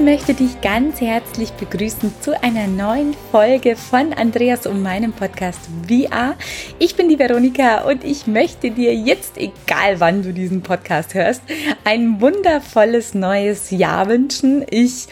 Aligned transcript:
möchte 0.00 0.32
dich 0.32 0.62
ganz 0.62 1.00
herzlich 1.02 1.52
begrüßen 1.52 2.12
zu 2.22 2.42
einer 2.42 2.66
neuen 2.66 3.14
Folge 3.30 3.76
von 3.76 4.14
Andreas 4.14 4.66
und 4.66 4.82
meinem 4.82 5.12
Podcast 5.12 5.60
VR. 5.86 6.36
Ich 6.78 6.96
bin 6.96 7.10
die 7.10 7.18
Veronika 7.18 7.82
und 7.82 8.02
ich 8.02 8.26
möchte 8.26 8.70
dir 8.70 8.94
jetzt, 8.94 9.36
egal 9.36 10.00
wann 10.00 10.22
du 10.22 10.32
diesen 10.32 10.62
Podcast 10.62 11.12
hörst, 11.12 11.42
ein 11.84 12.18
wundervolles 12.20 13.12
neues 13.12 13.70
Jahr 13.70 14.08
wünschen. 14.08 14.64
Ich 14.70 15.06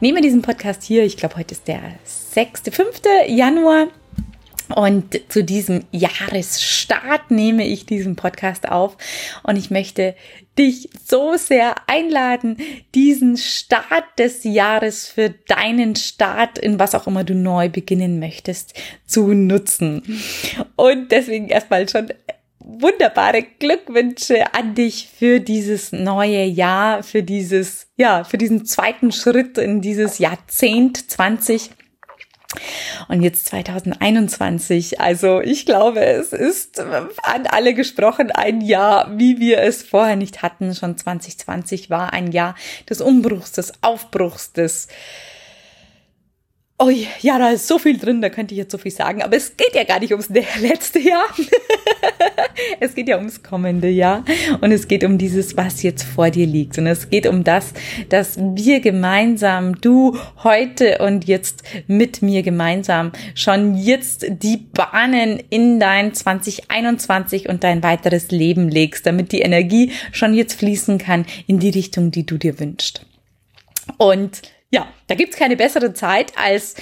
nehme 0.00 0.20
diesen 0.20 0.42
Podcast 0.42 0.84
hier, 0.84 1.02
ich 1.02 1.16
glaube, 1.16 1.36
heute 1.36 1.54
ist 1.54 1.66
der 1.66 1.80
6., 2.04 2.62
5. 2.70 3.02
Januar 3.26 3.88
und 4.74 5.20
zu 5.28 5.44
diesem 5.44 5.84
Jahresstart 5.92 7.30
nehme 7.30 7.66
ich 7.66 7.86
diesen 7.86 8.16
Podcast 8.16 8.68
auf 8.68 8.96
und 9.42 9.56
ich 9.56 9.70
möchte 9.70 10.14
dich 10.58 10.90
so 11.06 11.36
sehr 11.36 11.76
einladen, 11.86 12.56
diesen 12.94 13.36
Start 13.36 14.04
des 14.18 14.44
Jahres 14.44 15.08
für 15.08 15.30
deinen 15.30 15.96
Start 15.96 16.58
in 16.58 16.78
was 16.78 16.94
auch 16.94 17.06
immer 17.06 17.24
du 17.24 17.34
neu 17.34 17.68
beginnen 17.68 18.18
möchtest 18.18 18.74
zu 19.06 19.28
nutzen. 19.28 20.02
Und 20.76 21.12
deswegen 21.12 21.48
erstmal 21.48 21.88
schon 21.88 22.12
wunderbare 22.58 23.44
Glückwünsche 23.58 24.52
an 24.52 24.74
dich 24.74 25.08
für 25.16 25.40
dieses 25.40 25.92
neue 25.92 26.44
Jahr, 26.44 27.02
für 27.02 27.22
dieses, 27.22 27.86
ja, 27.96 28.24
für 28.24 28.36
diesen 28.36 28.66
zweiten 28.66 29.10
Schritt 29.12 29.56
in 29.56 29.80
dieses 29.80 30.18
Jahrzehnt 30.18 31.10
20 31.10 31.70
und 33.08 33.22
jetzt 33.22 33.46
2021. 33.46 35.00
Also 35.00 35.40
ich 35.40 35.66
glaube, 35.66 36.00
es 36.00 36.32
ist 36.32 36.80
an 36.80 37.46
alle 37.46 37.74
gesprochen 37.74 38.30
ein 38.30 38.60
Jahr, 38.60 39.18
wie 39.18 39.38
wir 39.38 39.60
es 39.60 39.82
vorher 39.82 40.16
nicht 40.16 40.42
hatten. 40.42 40.74
Schon 40.74 40.96
2020 40.96 41.90
war 41.90 42.12
ein 42.12 42.32
Jahr 42.32 42.54
des 42.88 43.00
Umbruchs, 43.00 43.52
des 43.52 43.72
Aufbruchs, 43.82 44.52
des 44.52 44.88
Oh 46.80 46.90
ja, 46.90 47.40
da 47.40 47.50
ist 47.50 47.66
so 47.66 47.80
viel 47.80 47.98
drin, 47.98 48.22
da 48.22 48.28
könnte 48.28 48.54
ich 48.54 48.58
jetzt 48.58 48.70
so 48.70 48.78
viel 48.78 48.92
sagen. 48.92 49.20
Aber 49.20 49.36
es 49.36 49.56
geht 49.56 49.74
ja 49.74 49.82
gar 49.82 49.98
nicht 49.98 50.12
ums 50.12 50.28
letzte 50.60 51.00
Jahr. 51.00 51.24
es 52.80 52.94
geht 52.94 53.08
ja 53.08 53.16
ums 53.16 53.42
kommende 53.42 53.88
Jahr. 53.88 54.24
Und 54.60 54.70
es 54.70 54.86
geht 54.86 55.02
um 55.02 55.18
dieses, 55.18 55.56
was 55.56 55.82
jetzt 55.82 56.04
vor 56.04 56.30
dir 56.30 56.46
liegt. 56.46 56.78
Und 56.78 56.86
es 56.86 57.10
geht 57.10 57.26
um 57.26 57.42
das, 57.42 57.74
dass 58.10 58.38
wir 58.38 58.78
gemeinsam, 58.78 59.80
du 59.80 60.16
heute 60.44 60.98
und 60.98 61.26
jetzt 61.26 61.64
mit 61.88 62.22
mir 62.22 62.44
gemeinsam 62.44 63.10
schon 63.34 63.74
jetzt 63.74 64.26
die 64.28 64.58
Bahnen 64.58 65.42
in 65.50 65.80
dein 65.80 66.14
2021 66.14 67.48
und 67.48 67.64
dein 67.64 67.82
weiteres 67.82 68.30
Leben 68.30 68.68
legst, 68.68 69.04
damit 69.04 69.32
die 69.32 69.40
Energie 69.40 69.90
schon 70.12 70.32
jetzt 70.32 70.54
fließen 70.54 70.98
kann 70.98 71.26
in 71.48 71.58
die 71.58 71.70
Richtung, 71.70 72.12
die 72.12 72.24
du 72.24 72.38
dir 72.38 72.60
wünschst. 72.60 73.04
Und 73.96 74.42
ja, 74.70 74.86
da 75.06 75.14
gibt's 75.14 75.36
keine 75.36 75.56
bessere 75.56 75.94
Zeit 75.94 76.32
als 76.36 76.74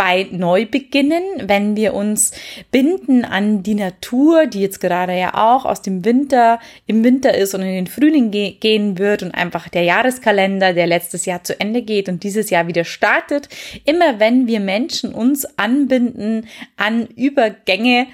bei 0.00 0.26
Neubeginnen, 0.30 1.22
wenn 1.42 1.76
wir 1.76 1.92
uns 1.92 2.32
binden 2.70 3.26
an 3.26 3.62
die 3.62 3.74
Natur, 3.74 4.46
die 4.46 4.62
jetzt 4.62 4.80
gerade 4.80 5.12
ja 5.14 5.34
auch 5.34 5.66
aus 5.66 5.82
dem 5.82 6.06
Winter 6.06 6.58
im 6.86 7.04
Winter 7.04 7.36
ist 7.36 7.54
und 7.54 7.60
in 7.60 7.74
den 7.74 7.86
Frühling 7.86 8.30
ge 8.30 8.52
gehen 8.52 8.96
wird 8.96 9.22
und 9.22 9.32
einfach 9.32 9.68
der 9.68 9.82
Jahreskalender, 9.82 10.72
der 10.72 10.86
letztes 10.86 11.26
Jahr 11.26 11.44
zu 11.44 11.60
Ende 11.60 11.82
geht 11.82 12.08
und 12.08 12.22
dieses 12.22 12.48
Jahr 12.48 12.66
wieder 12.66 12.84
startet. 12.84 13.50
Immer 13.84 14.18
wenn 14.18 14.46
wir 14.46 14.60
Menschen 14.60 15.12
uns 15.12 15.44
anbinden 15.58 16.48
an 16.78 17.06
Übergänge, 17.08 18.06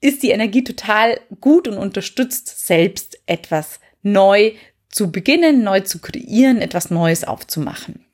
ist 0.00 0.22
die 0.22 0.30
Energie 0.30 0.62
total 0.62 1.18
gut 1.40 1.66
und 1.66 1.76
unterstützt 1.76 2.68
selbst 2.68 3.18
etwas 3.26 3.80
neu 4.04 4.52
zu 4.90 5.10
beginnen, 5.10 5.64
neu 5.64 5.80
zu 5.80 5.98
kreieren, 5.98 6.60
etwas 6.60 6.90
Neues 6.90 7.24
aufzumachen. 7.24 8.05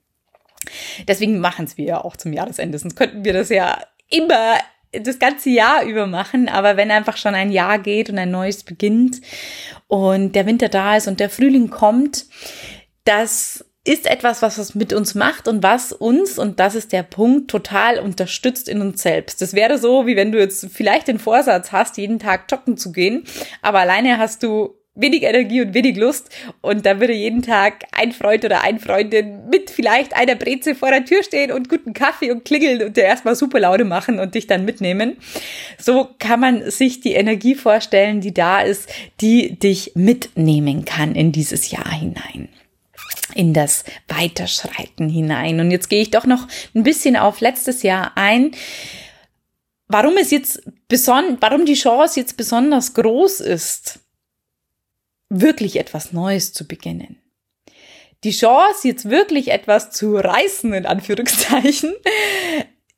Deswegen 1.09 1.41
machen 1.41 1.65
es 1.65 1.77
wir 1.77 1.85
ja 1.85 2.05
auch 2.05 2.17
zum 2.17 2.33
Jahresende. 2.33 2.79
Sonst 2.79 2.97
könnten 2.97 3.25
wir 3.25 3.33
das 3.33 3.49
ja 3.49 3.79
immer 4.09 4.59
das 4.93 5.19
ganze 5.19 5.51
Jahr 5.51 5.85
über 5.85 6.07
machen, 6.07 6.49
aber 6.49 6.77
wenn 6.77 6.91
einfach 6.91 7.17
schon 7.17 7.35
ein 7.35 7.51
Jahr 7.51 7.79
geht 7.79 8.11
und 8.11 8.19
ein 8.19 8.31
neues 8.31 8.63
beginnt 8.63 9.21
und 9.89 10.35
der 10.35 10.47
Winter 10.47 10.69
da 10.69 10.97
ist 10.97 11.09
und 11.09 11.19
der 11.19 11.31
Frühling 11.31 11.71
kommt, 11.71 12.27
das 13.05 13.65
ist 13.85 14.07
etwas, 14.07 14.43
was 14.43 14.59
es 14.59 14.75
mit 14.77 14.93
uns 14.93 15.15
macht 15.15 15.49
und 15.49 15.63
was 15.63 15.93
uns, 15.93 16.39
und 16.39 16.61
das 16.61 16.77
ist 16.77 16.93
der 16.93 17.03
Punkt, 17.03 17.51
total 17.51 17.99
unterstützt 17.99 18.69
in 18.69 18.81
uns 18.81 19.03
selbst. 19.03 19.43
Das 19.43 19.55
wäre 19.55 19.79
so, 19.79 20.07
wie 20.07 20.15
wenn 20.15 20.31
du 20.31 20.39
jetzt 20.39 20.69
vielleicht 20.73 21.09
den 21.09 21.19
Vorsatz 21.19 21.73
hast, 21.73 21.97
jeden 21.97 22.21
Tag 22.21 22.45
joggen 22.51 22.77
zu 22.77 22.93
gehen, 22.93 23.25
aber 23.61 23.81
alleine 23.81 24.19
hast 24.19 24.43
du 24.45 24.77
wenig 24.95 25.23
Energie 25.23 25.63
und 25.63 25.73
wenig 25.73 25.97
Lust 25.97 26.29
und 26.61 26.85
da 26.85 27.01
würde 27.01 27.15
jeden 27.15 27.43
Tag 27.43 27.85
ein 27.93 28.13
Freund 28.13 28.45
oder 28.45 28.63
ein 28.63 28.79
Freundin 28.79 29.49
mit 29.49 29.71
vielleicht 29.71 30.15
einer 30.15 30.35
Breze 30.35 30.75
vor 30.75 30.91
der 30.91 31.05
Tür 31.05 31.23
stehen 31.23 31.51
und 31.51 31.71
guten 31.71 31.95
Kaffee 31.95 32.31
und 32.31 32.45
klingeln 32.45 32.83
und 32.83 32.97
dir 32.97 33.05
erstmal 33.05 33.35
super 33.35 33.61
Laune 33.61 33.85
machen 33.85 34.19
und 34.19 34.35
dich 34.35 34.47
dann 34.47 34.67
mitnehmen. 34.67 35.17
So 35.79 36.11
kann 36.19 36.41
man 36.41 36.71
sich 36.71 37.01
die 37.01 37.15
Energie 37.15 37.55
vorstellen, 37.55 38.21
die 38.21 38.35
da 38.35 38.61
ist, 38.61 38.91
die 39.23 39.59
dich 39.59 39.93
mitnehmen 39.95 40.85
kann 40.85 41.15
in 41.15 41.33
dieses 41.33 41.71
Jahr 41.71 41.91
hinein 41.91 42.49
in 43.35 43.55
das 43.55 43.85
Weiterschreiten 44.09 45.09
hinein. 45.09 45.61
Und 45.61 45.71
jetzt 45.71 45.89
gehe 45.89 46.03
ich 46.03 46.11
doch 46.11 46.27
noch 46.27 46.49
ein 46.75 46.83
bisschen 46.83 47.17
auf 47.17 47.41
letztes 47.41 47.83
Jahr 47.83 48.13
ein. 48.15 48.51
Warum 49.89 50.19
es 50.19 50.31
jetzt 50.31 50.63
beson 50.89 51.39
warum 51.41 51.65
die 51.65 51.75
Chance 51.75 52.21
jetzt 52.21 52.37
besonders 52.37 52.93
groß 52.93 53.41
ist, 53.41 54.02
wirklich 55.41 55.77
etwas 55.77 56.13
Neues 56.13 56.53
zu 56.53 56.67
beginnen. 56.67 57.19
Die 58.25 58.33
Chance, 58.33 58.87
jetzt 58.87 59.09
wirklich 59.09 59.49
etwas 59.51 59.91
zu 59.91 60.17
reißen, 60.17 60.73
in 60.75 60.87
Anführungszeichen, 60.87 61.95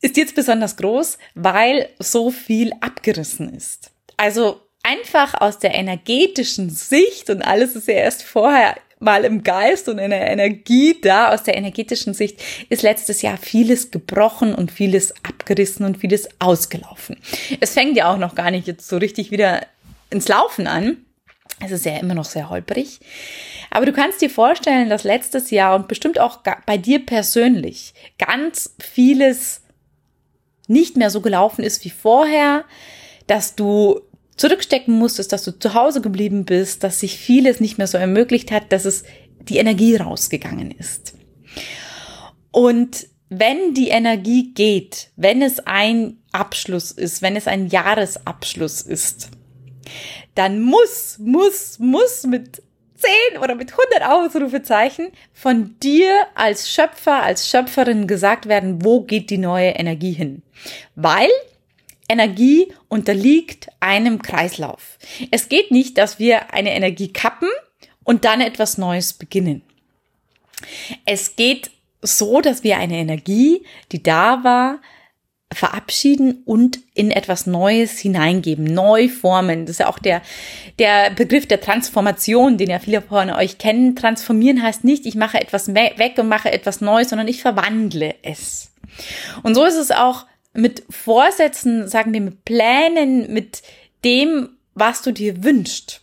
ist 0.01 0.17
jetzt 0.17 0.35
besonders 0.35 0.77
groß, 0.77 1.19
weil 1.35 1.89
so 1.99 2.31
viel 2.31 2.73
abgerissen 2.81 3.55
ist. 3.55 3.91
Also 4.17 4.61
einfach 4.83 5.41
aus 5.41 5.59
der 5.59 5.75
energetischen 5.75 6.69
Sicht 6.69 7.31
und 7.31 7.43
alles 7.43 7.75
ist 7.75 7.89
ja 7.89 7.95
erst 7.95 8.23
vorher 8.23 8.77
mal 8.99 9.25
im 9.25 9.43
Geist 9.43 9.89
und 9.89 9.99
in 9.99 10.11
der 10.11 10.31
Energie 10.31 11.01
da, 11.01 11.33
aus 11.33 11.43
der 11.43 11.57
energetischen 11.57 12.15
Sicht 12.15 12.43
ist 12.69 12.83
letztes 12.83 13.23
Jahr 13.23 13.37
vieles 13.37 13.91
gebrochen 13.91 14.55
und 14.55 14.73
vieles 14.73 15.15
abgerissen 15.25 15.87
und 15.87 15.99
vieles 15.99 16.29
ausgelaufen. 16.39 17.17
Es 17.61 17.75
fängt 17.75 17.97
ja 17.97 18.13
auch 18.13 18.19
noch 18.19 18.35
gar 18.35 18.51
nicht 18.51 18.67
jetzt 18.67 18.89
so 18.89 18.97
richtig 18.97 19.31
wieder 19.31 19.67
ins 20.11 20.29
Laufen 20.29 20.67
an. 20.67 21.04
Es 21.61 21.71
ist 21.71 21.85
ja 21.85 21.97
immer 21.99 22.15
noch 22.15 22.25
sehr 22.25 22.51
holprig. 22.51 23.01
Aber 23.71 23.87
du 23.87 23.93
kannst 23.93 24.21
dir 24.21 24.31
vorstellen, 24.31 24.89
dass 24.89 25.05
letztes 25.05 25.51
Jahr 25.51 25.77
und 25.77 25.89
bestimmt 25.89 26.19
auch 26.19 26.41
bei 26.67 26.77
dir 26.77 27.05
persönlich 27.05 27.95
ganz 28.19 28.75
vieles 28.79 29.63
nicht 30.67 30.97
mehr 30.97 31.11
so 31.11 31.21
gelaufen 31.21 31.65
ist 31.65 31.85
wie 31.85 31.91
vorher, 31.91 32.65
dass 33.27 33.55
du 33.55 34.01
zurückstecken 34.37 34.99
musstest, 34.99 35.33
dass 35.33 35.45
du 35.45 35.53
zu 35.53 35.75
Hause 35.75 36.01
geblieben 36.01 36.45
bist, 36.45 36.83
dass 36.83 37.01
sich 37.01 37.19
vieles 37.19 37.61
nicht 37.61 37.79
mehr 37.79 37.87
so 37.87 37.99
ermöglicht 37.99 38.51
hat, 38.51 38.73
dass 38.73 38.85
es 38.85 39.05
die 39.41 39.59
Energie 39.59 39.97
rausgegangen 39.97 40.71
ist. 40.73 41.17
Und 42.51 43.07
wenn 43.29 43.75
die 43.75 43.89
Energie 43.89 44.53
geht, 44.55 45.11
wenn 45.17 45.43
es 45.43 45.61
ein 45.61 46.19
Abschluss 46.33 46.91
ist, 46.91 47.23
wenn 47.23 47.37
es 47.37 47.47
ein 47.47 47.69
Jahresabschluss 47.69 48.83
ist, 48.83 49.31
dann 50.35 50.61
muss, 50.61 51.19
muss, 51.19 51.79
muss 51.79 52.25
mit 52.25 52.63
10 53.33 53.39
oder 53.41 53.55
mit 53.55 53.73
100 53.73 54.11
Ausrufezeichen 54.11 55.11
von 55.33 55.79
dir 55.81 56.27
als 56.35 56.71
Schöpfer, 56.71 57.23
als 57.23 57.49
Schöpferin 57.49 58.07
gesagt 58.07 58.47
werden, 58.47 58.85
wo 58.85 59.03
geht 59.03 59.31
die 59.31 59.39
neue 59.39 59.71
Energie 59.71 60.13
hin. 60.13 60.43
Weil 60.95 61.31
Energie 62.09 62.73
unterliegt 62.89 63.69
einem 63.81 64.23
Kreislauf. 64.23 64.99
Es 65.31 65.49
geht 65.49 65.71
nicht, 65.71 65.99
dass 65.99 66.19
wir 66.19 66.53
eine 66.53 66.75
Energie 66.75 67.13
kappen 67.13 67.49
und 68.05 68.25
dann 68.25 68.41
etwas 68.41 68.79
Neues 68.79 69.13
beginnen. 69.13 69.63
Es 71.05 71.37
geht 71.37 71.71
so, 72.03 72.41
dass 72.41 72.63
wir 72.63 72.77
eine 72.79 72.99
Energie, 72.99 73.65
die 73.93 74.03
da 74.03 74.45
war, 74.45 74.81
verabschieden 75.53 76.43
und 76.45 76.81
in 76.95 77.11
etwas 77.11 77.47
Neues 77.47 77.99
hineingeben, 77.99 78.65
neu 78.65 79.09
formen. 79.09 79.67
Das 79.67 79.75
ist 79.75 79.79
ja 79.81 79.89
auch 79.89 79.99
der, 79.99 80.23
der 80.79 81.11
Begriff 81.11 81.47
der 81.47 81.61
Transformation, 81.61 82.59
den 82.59 82.71
ja 82.71 82.79
viele 82.79 83.03
von 83.03 83.31
euch 83.31 83.59
kennen. 83.59 83.95
Transformieren 83.95 84.63
heißt 84.63 84.85
nicht, 84.85 85.07
ich 85.07 85.15
mache 85.15 85.41
etwas 85.41 85.75
weg 85.75 86.15
und 86.19 86.29
mache 86.29 86.53
etwas 86.53 86.81
Neues, 86.81 87.11
sondern 87.11 87.29
ich 87.29 87.43
verwandle 87.43 88.15
es. 88.23 88.73
Und 89.43 89.55
so 89.55 89.65
ist 89.65 89.77
es 89.77 89.91
auch 89.91 90.27
mit 90.53 90.85
Vorsätzen, 90.89 91.89
sagen 91.89 92.13
wir 92.13 92.21
mit 92.21 92.45
Plänen, 92.45 93.33
mit 93.33 93.63
dem, 94.05 94.51
was 94.75 95.03
du 95.03 95.13
dir 95.13 95.43
wünschst. 95.45 96.01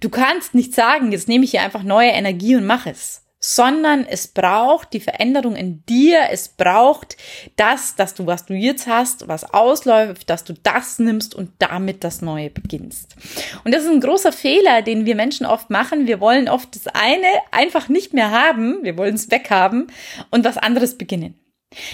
Du 0.00 0.10
kannst 0.10 0.54
nicht 0.54 0.74
sagen, 0.74 1.12
jetzt 1.12 1.28
nehme 1.28 1.44
ich 1.44 1.52
hier 1.52 1.62
einfach 1.62 1.82
neue 1.82 2.10
Energie 2.10 2.56
und 2.56 2.66
mache 2.66 2.90
es, 2.90 3.22
sondern 3.44 4.06
es 4.06 4.28
braucht 4.28 4.92
die 4.92 5.00
Veränderung 5.00 5.56
in 5.56 5.84
dir, 5.86 6.28
es 6.30 6.48
braucht 6.48 7.16
das, 7.56 7.96
dass 7.96 8.14
du, 8.14 8.24
was 8.24 8.46
du 8.46 8.54
jetzt 8.54 8.86
hast, 8.86 9.26
was 9.26 9.52
ausläuft, 9.52 10.30
dass 10.30 10.44
du 10.44 10.54
das 10.54 11.00
nimmst 11.00 11.34
und 11.34 11.50
damit 11.58 12.04
das 12.04 12.22
Neue 12.22 12.50
beginnst. 12.50 13.16
Und 13.64 13.74
das 13.74 13.82
ist 13.82 13.90
ein 13.90 14.00
großer 14.00 14.32
Fehler, 14.32 14.82
den 14.82 15.06
wir 15.06 15.16
Menschen 15.16 15.44
oft 15.44 15.70
machen. 15.70 16.06
Wir 16.06 16.20
wollen 16.20 16.48
oft 16.48 16.76
das 16.76 16.86
eine 16.86 17.26
einfach 17.50 17.88
nicht 17.88 18.14
mehr 18.14 18.30
haben, 18.30 18.84
wir 18.84 18.96
wollen 18.96 19.16
es 19.16 19.30
weghaben 19.32 19.88
und 20.30 20.44
was 20.44 20.56
anderes 20.56 20.96
beginnen. 20.96 21.34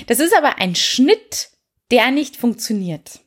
Das 0.07 0.21
ist 0.21 0.37
aber 0.37 0.59
ein 0.59 0.75
Schnitt, 0.75 1.49
der 1.91 2.11
nicht 2.11 2.37
funktioniert 2.37 3.21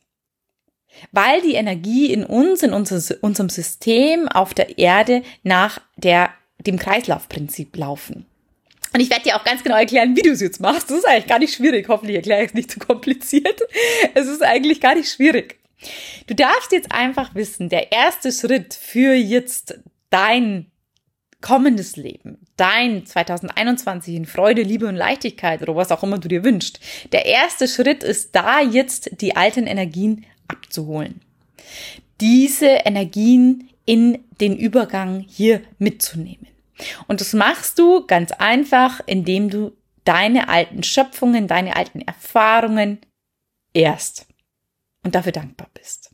weil 1.11 1.41
die 1.41 1.53
Energie 1.53 2.11
in 2.11 2.25
uns, 2.25 2.63
in 2.63 2.73
unserem 2.73 3.49
System 3.49 4.27
auf 4.27 4.53
der 4.53 4.77
Erde 4.77 5.23
nach 5.41 5.79
der 5.95 6.31
dem 6.67 6.77
Kreislaufprinzip 6.77 7.75
laufen. 7.75 8.25
Und 8.93 8.99
ich 8.99 9.09
werde 9.09 9.23
dir 9.23 9.35
auch 9.37 9.43
ganz 9.43 9.63
genau 9.63 9.77
erklären, 9.77 10.15
wie 10.17 10.21
du 10.21 10.31
es 10.31 10.41
jetzt 10.41 10.59
machst. 10.59 10.89
Das 10.89 10.97
ist 10.97 11.07
eigentlich 11.07 11.27
gar 11.27 11.39
nicht 11.39 11.55
schwierig. 11.55 11.87
Hoffentlich 11.87 12.17
erkläre 12.17 12.41
ich 12.41 12.49
es 12.49 12.53
nicht 12.53 12.71
zu 12.71 12.79
kompliziert. 12.79 13.61
Es 14.13 14.27
ist 14.27 14.43
eigentlich 14.43 14.81
gar 14.81 14.95
nicht 14.95 15.09
schwierig. 15.09 15.59
Du 16.27 16.35
darfst 16.35 16.71
jetzt 16.71 16.91
einfach 16.91 17.33
wissen, 17.33 17.69
der 17.69 17.91
erste 17.91 18.31
Schritt 18.31 18.73
für 18.73 19.13
jetzt 19.13 19.79
dein 20.09 20.71
kommendes 21.41 21.95
Leben, 21.95 22.37
dein 22.57 23.05
2021 23.05 24.15
in 24.15 24.25
Freude, 24.25 24.61
Liebe 24.61 24.87
und 24.87 24.95
Leichtigkeit 24.95 25.61
oder 25.61 25.75
was 25.75 25.91
auch 25.91 26.03
immer 26.03 26.19
du 26.19 26.27
dir 26.27 26.43
wünschst. 26.43 26.79
Der 27.11 27.25
erste 27.25 27.67
Schritt 27.67 28.03
ist 28.03 28.35
da 28.35 28.61
jetzt 28.61 29.21
die 29.21 29.35
alten 29.35 29.65
Energien 29.65 30.25
abzuholen. 30.47 31.21
Diese 32.19 32.67
Energien 32.67 33.70
in 33.85 34.23
den 34.39 34.57
Übergang 34.57 35.25
hier 35.27 35.61
mitzunehmen. 35.77 36.47
Und 37.07 37.21
das 37.21 37.33
machst 37.33 37.77
du 37.79 38.05
ganz 38.05 38.31
einfach, 38.31 39.01
indem 39.05 39.49
du 39.49 39.75
deine 40.03 40.49
alten 40.49 40.83
Schöpfungen, 40.83 41.47
deine 41.47 41.75
alten 41.75 42.01
Erfahrungen 42.01 42.99
erst 43.73 44.27
und 45.03 45.15
dafür 45.15 45.31
dankbar 45.31 45.69
bist. 45.73 46.11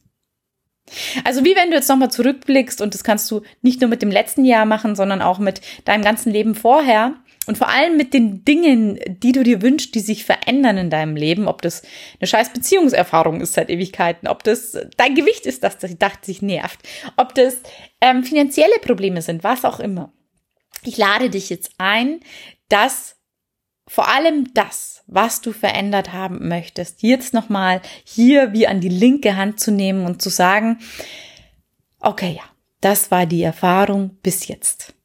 Also 1.24 1.44
wie 1.44 1.56
wenn 1.56 1.69
du 1.69 1.75
jetzt 1.75 1.90
nochmal 1.90 2.12
zurückblickst 2.12 2.81
und 2.81 2.94
das 2.94 3.04
kannst 3.04 3.30
du 3.30 3.42
nicht 3.62 3.81
nur 3.81 3.90
mit 3.90 4.02
dem 4.02 4.12
letzten 4.12 4.46
Jahr 4.46 4.66
machen, 4.66 4.96
sondern 4.96 5.22
auch 5.22 5.40
mit 5.40 5.62
deinem 5.86 6.04
ganzen 6.04 6.31
Leben 6.31 6.56
vorher 6.56 7.16
und 7.47 7.57
vor 7.57 7.69
allem 7.69 7.95
mit 7.95 8.13
den 8.13 8.44
Dingen, 8.44 8.99
die 9.07 9.31
du 9.31 9.41
dir 9.44 9.61
wünschst, 9.61 9.95
die 9.95 10.01
sich 10.01 10.25
verändern 10.25 10.77
in 10.77 10.89
deinem 10.89 11.15
Leben, 11.15 11.47
ob 11.47 11.61
das 11.61 11.81
eine 12.19 12.27
scheiß 12.27 12.51
Beziehungserfahrung 12.51 13.39
ist 13.39 13.53
seit 13.53 13.69
Ewigkeiten, 13.69 14.27
ob 14.27 14.44
das 14.44 14.77
dein 14.97 15.15
Gewicht 15.15 15.45
ist, 15.45 15.63
das 15.63 15.77
dich 15.77 16.41
nervt, 16.41 16.79
ob 17.15 17.33
das 17.33 17.57
ähm, 18.01 18.23
finanzielle 18.23 18.79
Probleme 18.81 19.21
sind, 19.21 19.44
was 19.44 19.63
auch 19.63 19.79
immer. 19.79 20.11
Ich 20.83 20.97
lade 20.97 21.29
dich 21.29 21.49
jetzt 21.49 21.71
ein, 21.77 22.19
dass 22.69 23.15
vor 23.88 24.09
allem 24.09 24.53
das, 24.53 25.03
was 25.07 25.39
du 25.39 25.53
verändert 25.53 26.11
haben 26.11 26.49
möchtest, 26.49 27.01
jetzt 27.01 27.33
nochmal 27.33 27.81
hier 28.03 28.51
wie 28.51 28.67
an 28.67 28.81
die 28.81 28.89
linke 28.89 29.38
Hand 29.38 29.61
zu 29.61 29.71
nehmen 29.71 30.05
und 30.05 30.21
zu 30.21 30.29
sagen, 30.29 30.79
okay, 32.01 32.35
ja, 32.35 32.44
das 32.81 33.09
war 33.09 33.25
die 33.25 33.44
Erfahrung 33.44 34.17
bis 34.21 34.47
jetzt. 34.47 34.96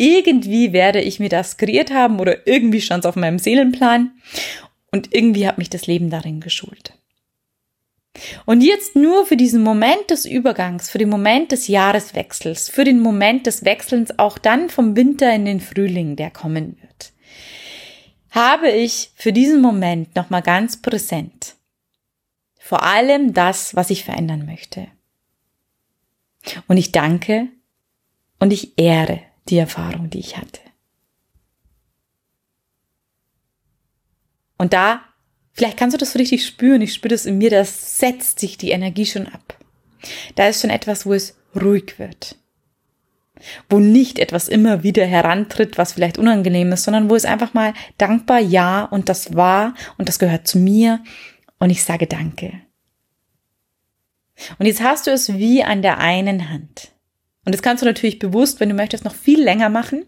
Irgendwie 0.00 0.72
werde 0.72 1.02
ich 1.02 1.20
mir 1.20 1.28
das 1.28 1.58
kreiert 1.58 1.90
haben 1.90 2.20
oder 2.20 2.46
irgendwie 2.46 2.80
stand 2.80 3.04
es 3.04 3.08
auf 3.08 3.16
meinem 3.16 3.38
Seelenplan 3.38 4.12
und 4.90 5.14
irgendwie 5.14 5.46
hat 5.46 5.58
mich 5.58 5.68
das 5.68 5.86
Leben 5.86 6.08
darin 6.08 6.40
geschult. 6.40 6.94
Und 8.46 8.62
jetzt 8.62 8.96
nur 8.96 9.26
für 9.26 9.36
diesen 9.36 9.62
Moment 9.62 10.08
des 10.08 10.24
Übergangs, 10.24 10.88
für 10.88 10.96
den 10.96 11.10
Moment 11.10 11.52
des 11.52 11.68
Jahreswechsels, 11.68 12.70
für 12.70 12.84
den 12.84 13.00
Moment 13.00 13.46
des 13.46 13.66
Wechselns 13.66 14.18
auch 14.18 14.38
dann 14.38 14.70
vom 14.70 14.96
Winter 14.96 15.34
in 15.34 15.44
den 15.44 15.60
Frühling, 15.60 16.16
der 16.16 16.30
kommen 16.30 16.78
wird, 16.80 17.12
habe 18.30 18.70
ich 18.70 19.10
für 19.16 19.34
diesen 19.34 19.60
Moment 19.60 20.16
nochmal 20.16 20.40
ganz 20.40 20.80
präsent. 20.80 21.56
Vor 22.58 22.84
allem 22.84 23.34
das, 23.34 23.76
was 23.76 23.90
ich 23.90 24.04
verändern 24.04 24.46
möchte. 24.46 24.86
Und 26.68 26.78
ich 26.78 26.90
danke 26.90 27.48
und 28.38 28.50
ich 28.50 28.78
ehre 28.78 29.20
die 29.48 29.58
Erfahrung, 29.58 30.10
die 30.10 30.20
ich 30.20 30.36
hatte. 30.36 30.60
Und 34.58 34.72
da 34.72 35.02
Vielleicht 35.60 35.76
kannst 35.76 35.94
du 35.94 35.98
das 35.98 36.12
so 36.12 36.18
richtig 36.18 36.46
spüren. 36.46 36.80
Ich 36.80 36.94
spüre 36.94 37.10
das 37.10 37.26
in 37.26 37.36
mir, 37.36 37.50
da 37.50 37.64
setzt 37.64 38.40
sich 38.40 38.56
die 38.56 38.70
Energie 38.70 39.04
schon 39.04 39.26
ab. 39.26 39.58
Da 40.34 40.48
ist 40.48 40.62
schon 40.62 40.70
etwas, 40.70 41.04
wo 41.04 41.12
es 41.12 41.36
ruhig 41.54 41.98
wird. 41.98 42.36
Wo 43.68 43.78
nicht 43.78 44.18
etwas 44.18 44.48
immer 44.48 44.82
wieder 44.82 45.04
herantritt, 45.04 45.76
was 45.78 45.92
vielleicht 45.92 46.16
unangenehm 46.16 46.72
ist, 46.72 46.84
sondern 46.84 47.10
wo 47.10 47.14
es 47.14 47.26
einfach 47.26 47.52
mal 47.52 47.74
dankbar 47.98 48.38
ja 48.38 48.84
und 48.84 49.10
das 49.10 49.34
war 49.34 49.74
und 49.98 50.08
das 50.08 50.18
gehört 50.18 50.46
zu 50.46 50.58
mir 50.58 51.02
und 51.58 51.68
ich 51.68 51.84
sage 51.84 52.06
Danke. 52.06 52.52
Und 54.58 54.64
jetzt 54.64 54.82
hast 54.82 55.06
du 55.06 55.10
es 55.10 55.34
wie 55.34 55.62
an 55.62 55.82
der 55.82 55.98
einen 55.98 56.48
Hand. 56.48 56.92
Und 57.44 57.54
das 57.54 57.62
kannst 57.62 57.82
du 57.82 57.86
natürlich 57.86 58.18
bewusst, 58.18 58.60
wenn 58.60 58.68
du 58.68 58.74
möchtest, 58.74 59.04
noch 59.04 59.14
viel 59.14 59.42
länger 59.42 59.68
machen, 59.68 60.04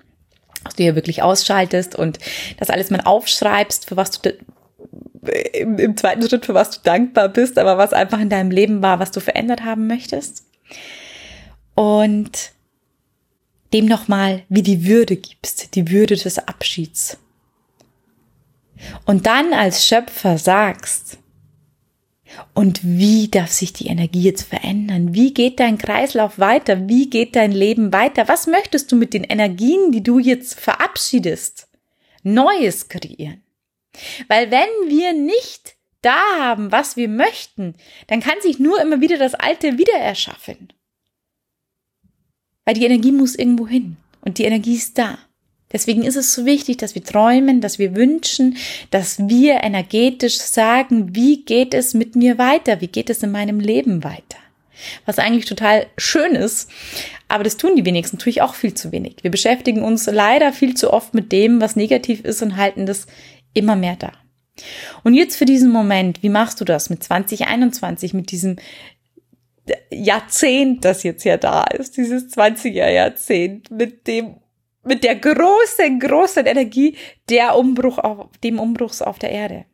dass 0.64 0.74
du 0.76 0.82
hier 0.82 0.94
wirklich 0.94 1.22
ausschaltest 1.22 1.96
und 1.96 2.18
das 2.58 2.70
alles 2.70 2.90
mal 2.90 3.00
aufschreibst, 3.00 3.88
für 3.88 3.96
was 3.96 4.10
du 4.10 4.30
im, 5.52 5.78
im 5.78 5.96
zweiten 5.96 6.26
Schritt, 6.28 6.46
für 6.46 6.54
was 6.54 6.70
du 6.70 6.80
dankbar 6.82 7.28
bist, 7.28 7.58
aber 7.58 7.78
was 7.78 7.92
einfach 7.92 8.20
in 8.20 8.28
deinem 8.28 8.50
Leben 8.50 8.82
war, 8.82 8.98
was 8.98 9.12
du 9.12 9.20
verändert 9.20 9.64
haben 9.64 9.86
möchtest. 9.86 10.44
Und 11.74 12.52
dem 13.72 13.86
nochmal 13.86 14.42
wie 14.48 14.62
die 14.62 14.84
Würde 14.86 15.16
gibst, 15.16 15.74
die 15.74 15.90
Würde 15.90 16.16
des 16.16 16.38
Abschieds. 16.38 17.18
Und 19.06 19.26
dann 19.26 19.54
als 19.54 19.86
Schöpfer 19.86 20.38
sagst, 20.38 21.18
und 22.54 22.80
wie 22.82 23.28
darf 23.28 23.50
sich 23.50 23.72
die 23.72 23.86
Energie 23.86 24.22
jetzt 24.22 24.42
verändern? 24.42 25.14
Wie 25.14 25.32
geht 25.32 25.60
dein 25.60 25.78
Kreislauf 25.78 26.38
weiter? 26.38 26.88
Wie 26.88 27.08
geht 27.08 27.36
dein 27.36 27.52
Leben 27.52 27.92
weiter? 27.92 28.28
Was 28.28 28.46
möchtest 28.46 28.90
du 28.92 28.96
mit 28.96 29.14
den 29.14 29.24
Energien, 29.24 29.92
die 29.92 30.02
du 30.02 30.18
jetzt 30.18 30.58
verabschiedest, 30.58 31.68
Neues 32.22 32.88
kreieren? 32.88 33.42
Weil 34.28 34.50
wenn 34.50 34.68
wir 34.88 35.12
nicht 35.12 35.76
da 36.02 36.20
haben, 36.38 36.72
was 36.72 36.96
wir 36.96 37.08
möchten, 37.08 37.74
dann 38.08 38.20
kann 38.20 38.40
sich 38.40 38.58
nur 38.58 38.80
immer 38.80 39.00
wieder 39.00 39.18
das 39.18 39.34
Alte 39.34 39.78
wieder 39.78 39.94
erschaffen. 39.94 40.72
Weil 42.64 42.74
die 42.74 42.84
Energie 42.84 43.12
muss 43.12 43.34
irgendwo 43.34 43.66
hin 43.66 43.96
und 44.20 44.38
die 44.38 44.44
Energie 44.44 44.74
ist 44.74 44.98
da. 44.98 45.18
Deswegen 45.72 46.02
ist 46.02 46.16
es 46.16 46.34
so 46.34 46.44
wichtig, 46.46 46.78
dass 46.78 46.94
wir 46.94 47.04
träumen, 47.04 47.60
dass 47.60 47.78
wir 47.78 47.96
wünschen, 47.96 48.56
dass 48.90 49.28
wir 49.28 49.62
energetisch 49.62 50.38
sagen, 50.38 51.14
wie 51.14 51.44
geht 51.44 51.74
es 51.74 51.94
mit 51.94 52.16
mir 52.16 52.38
weiter? 52.38 52.80
Wie 52.80 52.88
geht 52.88 53.10
es 53.10 53.22
in 53.22 53.30
meinem 53.30 53.60
Leben 53.60 54.04
weiter? 54.04 54.38
Was 55.06 55.18
eigentlich 55.18 55.44
total 55.44 55.86
schön 55.96 56.34
ist, 56.34 56.68
aber 57.28 57.44
das 57.44 57.56
tun 57.56 57.76
die 57.76 57.84
wenigsten, 57.84 58.18
tue 58.18 58.30
ich 58.30 58.42
auch 58.42 58.54
viel 58.54 58.74
zu 58.74 58.92
wenig. 58.92 59.16
Wir 59.22 59.30
beschäftigen 59.30 59.82
uns 59.82 60.06
leider 60.06 60.52
viel 60.52 60.74
zu 60.74 60.92
oft 60.92 61.14
mit 61.14 61.32
dem, 61.32 61.60
was 61.60 61.76
negativ 61.76 62.24
ist 62.24 62.42
und 62.42 62.56
halten 62.56 62.84
das 62.84 63.06
immer 63.54 63.76
mehr 63.76 63.96
da. 63.96 64.12
Und 65.02 65.14
jetzt 65.14 65.36
für 65.36 65.44
diesen 65.44 65.70
Moment, 65.70 66.22
wie 66.22 66.28
machst 66.28 66.60
du 66.60 66.64
das 66.64 66.90
mit 66.90 67.02
2021, 67.02 68.12
mit 68.12 68.30
diesem 68.30 68.56
Jahrzehnt, 69.90 70.84
das 70.84 71.04
jetzt 71.04 71.24
ja 71.24 71.36
da 71.36 71.64
ist, 71.64 71.96
dieses 71.96 72.28
20er 72.36 72.90
Jahrzehnt, 72.90 73.70
mit 73.70 74.06
dem, 74.06 74.36
mit 74.84 75.04
der 75.04 75.16
großen, 75.16 76.00
großen 76.00 76.46
Energie 76.46 76.96
der 77.28 77.56
Umbruch 77.56 77.98
auf, 77.98 78.28
dem 78.42 78.58
Umbruchs 78.58 79.02
auf 79.02 79.18
der 79.18 79.30
Erde. 79.30 79.64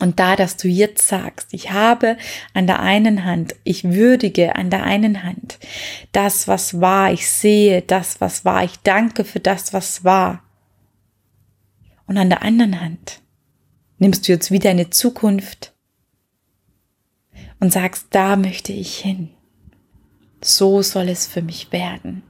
Und 0.00 0.20
da, 0.20 0.36
dass 0.36 0.56
du 0.56 0.68
jetzt 0.68 1.08
sagst, 1.08 1.48
ich 1.52 1.72
habe 1.72 2.16
an 2.54 2.68
der 2.68 2.80
einen 2.80 3.24
Hand, 3.24 3.56
ich 3.64 3.82
würdige 3.82 4.54
an 4.54 4.70
der 4.70 4.84
einen 4.84 5.24
Hand 5.24 5.58
das, 6.12 6.46
was 6.46 6.80
war, 6.80 7.12
ich 7.12 7.28
sehe 7.28 7.82
das, 7.82 8.20
was 8.20 8.44
war, 8.44 8.62
ich 8.62 8.78
danke 8.84 9.24
für 9.24 9.40
das, 9.40 9.72
was 9.72 10.04
war. 10.04 10.44
Und 12.06 12.16
an 12.16 12.30
der 12.30 12.42
anderen 12.42 12.80
Hand 12.80 13.20
nimmst 13.98 14.28
du 14.28 14.32
jetzt 14.32 14.52
wieder 14.52 14.70
eine 14.70 14.90
Zukunft 14.90 15.74
und 17.58 17.72
sagst, 17.72 18.06
da 18.10 18.36
möchte 18.36 18.72
ich 18.72 18.98
hin. 18.98 19.30
So 20.40 20.82
soll 20.82 21.08
es 21.08 21.26
für 21.26 21.42
mich 21.42 21.72
werden. 21.72 22.22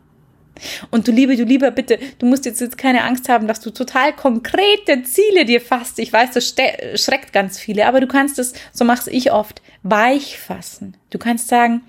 Und 0.91 1.09
du 1.09 1.13
Liebe, 1.13 1.37
du 1.37 1.45
Lieber, 1.45 1.71
bitte, 1.71 1.99
du 2.19 2.27
musst 2.27 2.45
jetzt, 2.45 2.61
jetzt 2.61 2.79
keine 2.79 3.05
Angst 3.05 3.29
haben, 3.29 3.47
dass 3.47 3.61
du 3.61 3.71
total 3.71 4.15
konkrete 4.15 5.03
Ziele 5.03 5.45
dir 5.45 5.61
fasst. 5.61 5.99
Ich 5.99 6.13
weiß, 6.13 6.33
das 6.33 6.55
schreckt 6.95 7.33
ganz 7.33 7.59
viele, 7.59 7.87
aber 7.87 8.01
du 8.01 8.07
kannst 8.07 8.39
es, 8.39 8.55
so 8.73 8.85
mache 8.85 9.11
ich 9.11 9.33
oft, 9.33 9.63
weich 9.83 10.39
fassen. 10.39 10.97
Du 11.11 11.19
kannst 11.19 11.49
sagen, 11.49 11.83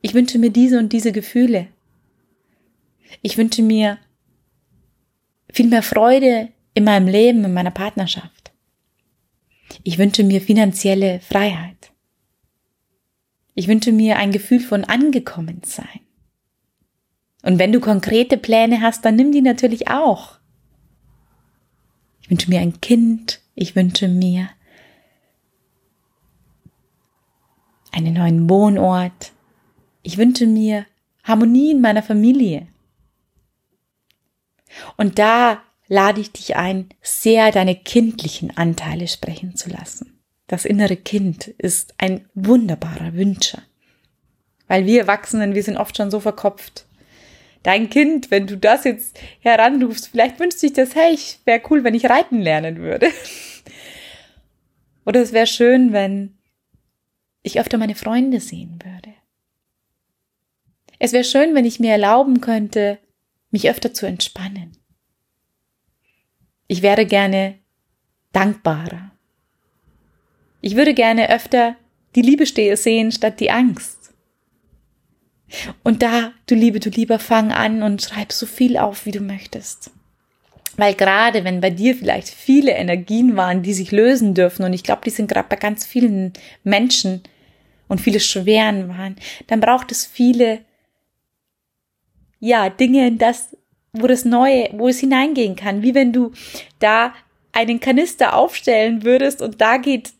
ich 0.00 0.14
wünsche 0.14 0.38
mir 0.38 0.50
diese 0.50 0.78
und 0.78 0.92
diese 0.92 1.12
Gefühle. 1.12 1.68
Ich 3.22 3.38
wünsche 3.38 3.62
mir 3.62 3.98
viel 5.52 5.66
mehr 5.66 5.82
Freude 5.82 6.48
in 6.74 6.84
meinem 6.84 7.08
Leben, 7.08 7.44
in 7.44 7.54
meiner 7.54 7.70
Partnerschaft. 7.70 8.52
Ich 9.82 9.98
wünsche 9.98 10.24
mir 10.24 10.40
finanzielle 10.40 11.20
Freiheit. 11.20 11.92
Ich 13.54 13.68
wünsche 13.68 13.90
mir 13.90 14.16
ein 14.16 14.32
Gefühl 14.32 14.60
von 14.60 14.84
angekommen 14.84 15.62
sein. 15.64 16.05
Und 17.46 17.60
wenn 17.60 17.70
du 17.70 17.78
konkrete 17.78 18.38
Pläne 18.38 18.80
hast, 18.80 19.04
dann 19.04 19.14
nimm 19.14 19.30
die 19.30 19.40
natürlich 19.40 19.86
auch. 19.86 20.40
Ich 22.20 22.28
wünsche 22.28 22.50
mir 22.50 22.58
ein 22.58 22.80
Kind, 22.80 23.40
ich 23.54 23.76
wünsche 23.76 24.08
mir 24.08 24.48
einen 27.92 28.14
neuen 28.14 28.50
Wohnort, 28.50 29.30
ich 30.02 30.18
wünsche 30.18 30.48
mir 30.48 30.86
Harmonie 31.22 31.70
in 31.70 31.80
meiner 31.80 32.02
Familie. 32.02 32.66
Und 34.96 35.20
da 35.20 35.62
lade 35.86 36.20
ich 36.20 36.32
dich 36.32 36.56
ein, 36.56 36.88
sehr 37.00 37.52
deine 37.52 37.76
kindlichen 37.76 38.56
Anteile 38.56 39.06
sprechen 39.06 39.54
zu 39.54 39.70
lassen. 39.70 40.18
Das 40.48 40.64
innere 40.64 40.96
Kind 40.96 41.46
ist 41.46 41.94
ein 41.98 42.28
wunderbarer 42.34 43.14
Wünscher. 43.14 43.62
Weil 44.66 44.84
wir 44.84 45.02
Erwachsenen, 45.02 45.54
wir 45.54 45.62
sind 45.62 45.76
oft 45.76 45.96
schon 45.96 46.10
so 46.10 46.18
verkopft 46.18 46.85
dein 47.66 47.90
Kind, 47.90 48.30
wenn 48.30 48.46
du 48.46 48.56
das 48.56 48.84
jetzt 48.84 49.18
heranrufst, 49.40 50.08
vielleicht 50.08 50.38
wünscht 50.38 50.58
sich 50.58 50.72
das, 50.72 50.94
hey, 50.94 51.12
ich 51.12 51.40
wäre 51.46 51.60
cool, 51.68 51.82
wenn 51.82 51.94
ich 51.94 52.08
reiten 52.08 52.40
lernen 52.40 52.78
würde. 52.78 53.10
Oder 55.04 55.20
es 55.20 55.32
wäre 55.32 55.48
schön, 55.48 55.92
wenn 55.92 56.38
ich 57.42 57.58
öfter 57.58 57.76
meine 57.76 57.96
Freunde 57.96 58.38
sehen 58.38 58.78
würde. 58.84 59.12
Es 61.00 61.12
wäre 61.12 61.24
schön, 61.24 61.56
wenn 61.56 61.64
ich 61.64 61.80
mir 61.80 61.90
erlauben 61.90 62.40
könnte, 62.40 62.98
mich 63.50 63.68
öfter 63.68 63.92
zu 63.92 64.06
entspannen. 64.06 64.76
Ich 66.68 66.82
wäre 66.82 67.04
gerne 67.04 67.58
dankbarer. 68.30 69.10
Ich 70.60 70.76
würde 70.76 70.94
gerne 70.94 71.30
öfter 71.30 71.74
die 72.14 72.22
Liebe 72.22 72.46
sehen 72.76 73.10
statt 73.10 73.40
die 73.40 73.50
Angst. 73.50 73.95
Und 75.82 76.02
da, 76.02 76.32
du 76.46 76.54
Liebe, 76.54 76.80
du 76.80 76.90
Lieber, 76.90 77.18
fang 77.18 77.52
an 77.52 77.82
und 77.82 78.02
schreib 78.02 78.32
so 78.32 78.46
viel 78.46 78.76
auf, 78.76 79.06
wie 79.06 79.12
du 79.12 79.20
möchtest. 79.20 79.90
Weil 80.76 80.94
gerade 80.94 81.44
wenn 81.44 81.60
bei 81.60 81.70
dir 81.70 81.94
vielleicht 81.94 82.28
viele 82.28 82.72
Energien 82.72 83.36
waren, 83.36 83.62
die 83.62 83.72
sich 83.72 83.92
lösen 83.92 84.34
dürfen, 84.34 84.64
und 84.64 84.72
ich 84.72 84.82
glaube, 84.82 85.02
die 85.04 85.10
sind 85.10 85.28
gerade 85.28 85.48
bei 85.48 85.56
ganz 85.56 85.86
vielen 85.86 86.32
Menschen 86.64 87.22
und 87.88 88.00
viele 88.00 88.20
schweren 88.20 88.88
waren, 88.88 89.16
dann 89.46 89.60
braucht 89.60 89.90
es 89.92 90.04
viele, 90.04 90.60
ja, 92.40 92.68
Dinge, 92.68 93.06
in 93.06 93.18
das, 93.18 93.56
wo 93.92 94.06
das 94.06 94.24
Neue, 94.24 94.68
wo 94.72 94.88
es 94.88 94.98
hineingehen 94.98 95.56
kann. 95.56 95.82
Wie 95.82 95.94
wenn 95.94 96.12
du 96.12 96.32
da 96.78 97.14
einen 97.52 97.80
Kanister 97.80 98.34
aufstellen 98.34 99.02
würdest 99.02 99.40
und 99.40 99.60
da 99.62 99.78
geht 99.78 100.12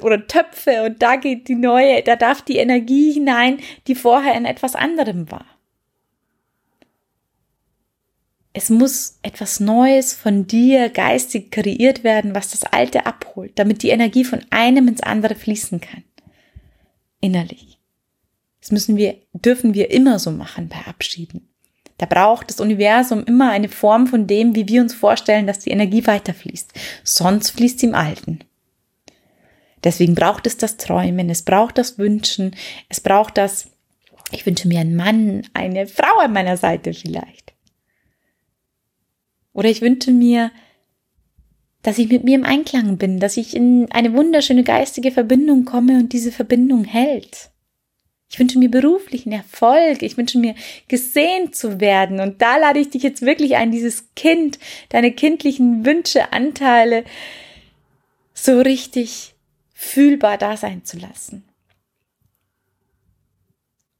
oder 0.00 0.26
Töpfe 0.26 0.84
und 0.84 1.02
da 1.02 1.16
geht 1.16 1.48
die 1.48 1.54
neue, 1.54 2.02
da 2.02 2.16
darf 2.16 2.42
die 2.42 2.56
Energie 2.56 3.12
hinein, 3.12 3.58
die 3.86 3.94
vorher 3.94 4.34
in 4.34 4.44
etwas 4.44 4.74
anderem 4.74 5.30
war. 5.30 5.46
Es 8.54 8.68
muss 8.68 9.18
etwas 9.22 9.60
Neues 9.60 10.12
von 10.12 10.46
dir 10.46 10.90
geistig 10.90 11.50
kreiert 11.50 12.04
werden, 12.04 12.34
was 12.34 12.50
das 12.50 12.64
Alte 12.64 13.06
abholt, 13.06 13.52
damit 13.58 13.82
die 13.82 13.88
Energie 13.88 14.24
von 14.24 14.44
einem 14.50 14.88
ins 14.88 15.02
andere 15.02 15.34
fließen 15.34 15.80
kann. 15.80 16.04
Innerlich. 17.20 17.78
Das 18.60 18.70
müssen 18.70 18.96
wir, 18.96 19.16
dürfen 19.32 19.74
wir 19.74 19.90
immer 19.90 20.18
so 20.18 20.30
machen 20.30 20.68
bei 20.68 20.86
Abschieden. 20.86 21.48
Da 21.96 22.06
braucht 22.06 22.50
das 22.50 22.60
Universum 22.60 23.24
immer 23.24 23.50
eine 23.50 23.68
Form 23.68 24.06
von 24.06 24.26
dem, 24.26 24.54
wie 24.54 24.68
wir 24.68 24.82
uns 24.82 24.92
vorstellen, 24.92 25.46
dass 25.46 25.60
die 25.60 25.70
Energie 25.70 26.06
weiterfließt. 26.06 26.72
Sonst 27.04 27.50
fließt 27.50 27.78
sie 27.78 27.86
im 27.86 27.94
Alten. 27.94 28.40
Deswegen 29.84 30.14
braucht 30.14 30.46
es 30.46 30.56
das 30.56 30.76
Träumen, 30.76 31.28
es 31.30 31.42
braucht 31.42 31.78
das 31.78 31.98
Wünschen, 31.98 32.54
es 32.88 33.00
braucht 33.00 33.36
das, 33.36 33.68
ich 34.30 34.46
wünsche 34.46 34.68
mir 34.68 34.80
einen 34.80 34.96
Mann, 34.96 35.42
eine 35.54 35.86
Frau 35.86 36.18
an 36.20 36.32
meiner 36.32 36.56
Seite 36.56 36.94
vielleicht. 36.94 37.52
Oder 39.52 39.68
ich 39.68 39.82
wünsche 39.82 40.12
mir, 40.12 40.50
dass 41.82 41.98
ich 41.98 42.08
mit 42.08 42.24
mir 42.24 42.36
im 42.36 42.44
Einklang 42.44 42.96
bin, 42.96 43.18
dass 43.18 43.36
ich 43.36 43.56
in 43.56 43.90
eine 43.90 44.12
wunderschöne 44.14 44.62
geistige 44.62 45.10
Verbindung 45.10 45.64
komme 45.64 45.98
und 45.98 46.12
diese 46.12 46.32
Verbindung 46.32 46.84
hält. 46.84 47.50
Ich 48.32 48.38
wünsche 48.38 48.58
mir 48.58 48.70
beruflichen 48.70 49.30
Erfolg. 49.30 50.02
Ich 50.02 50.16
wünsche 50.16 50.38
mir 50.38 50.54
gesehen 50.88 51.52
zu 51.52 51.80
werden. 51.80 52.18
Und 52.18 52.40
da 52.40 52.56
lade 52.56 52.78
ich 52.78 52.88
dich 52.88 53.02
jetzt 53.02 53.20
wirklich 53.20 53.56
ein, 53.56 53.70
dieses 53.70 54.14
Kind, 54.14 54.58
deine 54.88 55.12
kindlichen 55.12 55.84
Wünsche, 55.84 56.32
Anteile 56.32 57.04
so 58.32 58.60
richtig 58.60 59.31
fühlbar 59.82 60.38
da 60.38 60.56
sein 60.56 60.84
zu 60.84 60.96
lassen. 60.96 61.44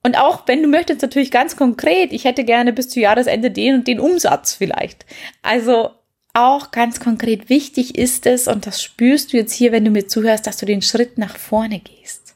Und 0.04 0.16
auch 0.16 0.46
wenn 0.46 0.62
du 0.62 0.68
möchtest, 0.68 1.02
natürlich 1.02 1.30
ganz 1.30 1.56
konkret, 1.56 2.12
ich 2.12 2.24
hätte 2.24 2.44
gerne 2.44 2.72
bis 2.72 2.88
zu 2.88 3.00
Jahresende 3.00 3.50
den 3.50 3.74
und 3.74 3.88
den 3.88 4.00
Umsatz 4.00 4.54
vielleicht. 4.54 5.04
Also 5.42 5.90
auch 6.34 6.70
ganz 6.70 7.00
konkret 7.00 7.48
wichtig 7.48 7.98
ist 7.98 8.26
es, 8.26 8.48
und 8.48 8.66
das 8.66 8.82
spürst 8.82 9.32
du 9.32 9.36
jetzt 9.36 9.52
hier, 9.52 9.72
wenn 9.72 9.84
du 9.84 9.90
mir 9.90 10.06
zuhörst, 10.06 10.46
dass 10.46 10.56
du 10.56 10.66
den 10.66 10.82
Schritt 10.82 11.18
nach 11.18 11.36
vorne 11.36 11.80
gehst. 11.80 12.34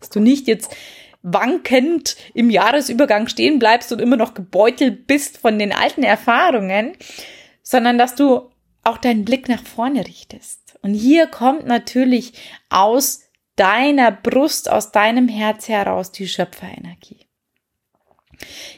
Dass 0.00 0.10
du 0.10 0.20
nicht 0.20 0.46
jetzt 0.46 0.74
wankend 1.22 2.16
im 2.34 2.50
Jahresübergang 2.50 3.28
stehen 3.28 3.58
bleibst 3.58 3.92
und 3.92 4.00
immer 4.00 4.16
noch 4.16 4.34
gebeutelt 4.34 5.06
bist 5.06 5.38
von 5.38 5.58
den 5.58 5.72
alten 5.72 6.02
Erfahrungen, 6.02 6.92
sondern 7.62 7.98
dass 7.98 8.14
du 8.14 8.50
auch 8.88 8.98
deinen 8.98 9.24
Blick 9.24 9.48
nach 9.48 9.62
vorne 9.62 10.06
richtest. 10.06 10.78
Und 10.82 10.94
hier 10.94 11.26
kommt 11.26 11.66
natürlich 11.66 12.32
aus 12.70 13.20
deiner 13.56 14.12
Brust, 14.12 14.70
aus 14.70 14.92
deinem 14.92 15.28
Herz 15.28 15.68
heraus 15.68 16.12
die 16.12 16.28
Schöpferenergie. 16.28 17.26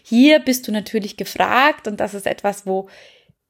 Hier 0.03 0.39
bist 0.39 0.67
du 0.67 0.73
natürlich 0.73 1.17
gefragt 1.17 1.87
und 1.87 2.01
das 2.01 2.15
ist 2.15 2.27
etwas, 2.27 2.67
wo 2.67 2.89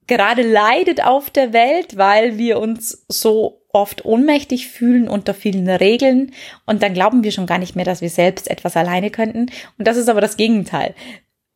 gerade 0.09 0.43
leidet 0.43 1.05
auf 1.05 1.31
der 1.31 1.53
Welt, 1.53 1.97
weil 1.97 2.37
wir 2.37 2.59
uns 2.59 3.05
so 3.09 3.63
oft 3.73 4.05
ohnmächtig 4.05 4.67
fühlen 4.67 5.09
unter 5.09 5.35
vielen 5.35 5.69
Regeln 5.69 6.33
und 6.67 6.83
dann 6.83 6.95
glauben 6.95 7.23
wir 7.23 7.31
schon 7.31 7.47
gar 7.47 7.59
nicht 7.59 7.77
mehr, 7.77 7.85
dass 7.85 8.01
wir 8.01 8.11
selbst 8.11 8.51
etwas 8.51 8.77
alleine 8.77 9.11
könnten. 9.11 9.47
Und 9.79 9.87
das 9.87 9.97
ist 9.97 10.09
aber 10.09 10.21
das 10.21 10.37
Gegenteil. 10.37 10.97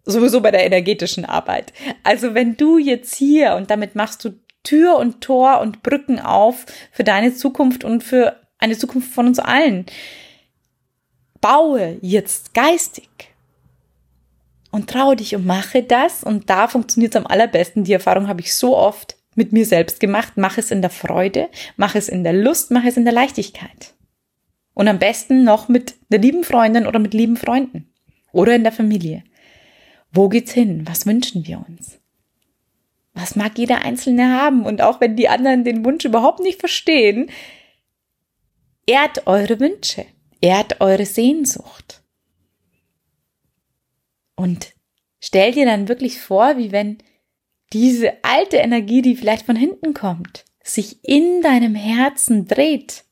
Sowieso 0.05 0.41
bei 0.41 0.53
der 0.53 0.65
energetischen 0.65 1.25
Arbeit. 1.25 1.73
Also 2.05 2.35
wenn 2.35 2.57
du 2.57 2.79
jetzt 2.79 3.17
hier 3.17 3.55
und 3.57 3.71
damit 3.71 3.97
machst 3.97 4.25
du 4.25 4.39
Tür 4.65 4.97
und 4.97 5.21
Tor 5.21 5.61
und 5.61 5.83
Brücken 5.83 6.19
auf 6.19 6.67
für 6.91 7.05
deine 7.05 7.35
Zukunft 7.35 7.85
und 7.85 8.03
für 8.03 8.41
eine 8.59 8.77
Zukunft 8.77 9.13
von 9.13 9.27
uns 9.27 9.39
allen. 9.39 9.87
Baue 11.41 11.99
jetzt 12.01 12.55
geistig 12.55 13.09
und 14.71 14.91
traue 14.91 15.15
dich 15.15 15.37
und 15.37 15.47
mache 15.47 15.83
das 15.83 16.25
und 16.25 16.51
da 16.51 16.67
funktioniert 16.67 17.15
es 17.15 17.21
am 17.21 17.27
allerbesten. 17.27 17.85
Die 17.85 17.93
Erfahrung 17.93 18.27
habe 18.27 18.41
ich 18.41 18.55
so 18.55 18.77
oft 18.77 19.17
mit 19.37 19.53
mir 19.53 19.67
selbst 19.67 20.01
gemacht. 20.01 20.33
Mach 20.37 20.59
es 20.59 20.71
in 20.71 20.81
der 20.81 20.91
Freude, 20.91 21.49
mach 21.77 21.95
es 21.95 22.09
in 22.09 22.25
der 22.25 22.33
Lust, 22.33 22.71
mach 22.71 22.85
es 22.85 22.97
in 22.97 23.05
der 23.05 23.15
Leichtigkeit. 23.15 23.95
Und 24.73 24.89
am 24.89 24.99
besten 24.99 25.45
noch 25.45 25.69
mit 25.69 25.95
der 26.09 26.19
lieben 26.19 26.43
Freundin 26.43 26.87
oder 26.87 26.99
mit 26.99 27.15
lieben 27.15 27.37
Freunden 27.37 27.93
oder 28.33 28.55
in 28.55 28.65
der 28.65 28.73
Familie. 28.73 29.23
Wo 30.11 30.29
geht's 30.29 30.53
hin? 30.53 30.87
Was 30.87 31.07
wünschen 31.07 31.47
wir 31.47 31.65
uns? 31.69 32.01
Was 33.15 33.37
mag 33.37 33.57
jeder 33.57 33.83
Einzelne 33.83 34.31
haben? 34.31 34.67
Und 34.67 34.83
auch 34.83 35.01
wenn 35.01 35.17
die 35.17 35.29
anderen 35.29 35.65
den 35.65 35.85
Wunsch 35.85 36.05
überhaupt 36.05 36.41
nicht 36.41 36.59
verstehen, 36.59 37.31
ehrt 38.87 39.27
eure 39.27 39.61
Wünsche, 39.61 40.05
ehrt 40.41 40.81
eure 40.81 41.07
Sehnsucht. 41.07 42.03
Und 44.37 44.75
stell 45.21 45.53
dir 45.53 45.65
dann 45.65 45.89
wirklich 45.89 46.21
vor, 46.21 46.59
wie 46.59 46.73
wenn 46.73 46.99
diese 47.73 48.13
alte 48.23 48.57
Energie, 48.57 49.01
die 49.01 49.17
vielleicht 49.17 49.47
von 49.47 49.57
hinten 49.57 49.95
kommt, 49.95 50.45
sich 50.63 50.99
in 51.05 51.41
deinem 51.41 51.75
Herzen 51.75 52.47
dreht. 52.47 53.05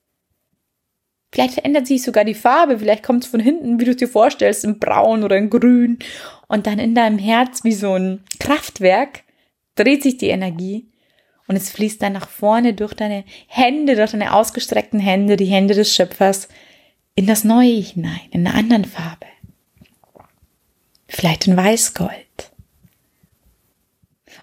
Vielleicht 1.33 1.55
verändert 1.55 1.87
sich 1.87 2.03
sogar 2.03 2.25
die 2.25 2.35
Farbe, 2.35 2.79
vielleicht 2.79 3.03
kommt 3.03 3.25
es 3.25 3.31
von 3.31 3.41
hinten, 3.41 3.81
wie 3.81 3.85
du 3.85 3.93
es 3.93 3.97
dir 3.97 4.09
vorstellst, 4.09 4.65
in 4.65 4.79
braun 4.79 5.23
oder 5.23 5.37
in 5.37 5.49
grün 5.49 5.99
und 6.49 6.67
dann 6.67 6.79
in 6.79 6.95
deinem 6.95 7.19
Herz 7.19 7.65
wie 7.65 7.73
so 7.73 7.95
ein 7.95 8.23
Kraftwerk 8.39 9.23
dreht 9.75 10.03
sich 10.03 10.19
die 10.19 10.29
Energie 10.29 10.87
und 11.47 11.57
es 11.57 11.71
fließt 11.71 12.01
dann 12.03 12.13
nach 12.13 12.29
vorne 12.29 12.75
durch 12.75 12.95
deine 12.95 13.25
Hände, 13.47 13.97
durch 13.97 14.13
deine 14.13 14.35
ausgestreckten 14.35 15.01
Hände, 15.01 15.37
die 15.37 15.47
Hände 15.47 15.75
des 15.75 15.95
Schöpfers, 15.95 16.49
in 17.15 17.27
das 17.27 17.45
Neue 17.45 17.81
hinein, 17.81 18.21
in 18.31 18.47
einer 18.47 18.57
anderen 18.57 18.85
Farbe. 18.85 19.27
Vielleicht 21.09 21.47
in 21.47 21.57
Weißgold. 21.57 22.51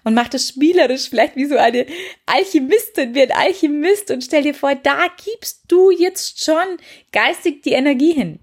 Und 0.04 0.14
mach 0.14 0.28
das 0.28 0.48
spielerisch, 0.48 1.10
vielleicht 1.10 1.36
wie 1.36 1.46
so 1.46 1.56
eine 1.56 1.84
Alchemistin, 2.26 3.14
wie 3.14 3.22
ein 3.22 3.32
Alchemist 3.32 4.10
und 4.10 4.22
stell 4.22 4.44
dir 4.44 4.54
vor, 4.54 4.74
da 4.74 5.06
gibst 5.24 5.64
du 5.68 5.90
jetzt 5.90 6.42
schon 6.42 6.78
geistig 7.12 7.62
die 7.62 7.72
Energie 7.72 8.12
hin. 8.12 8.38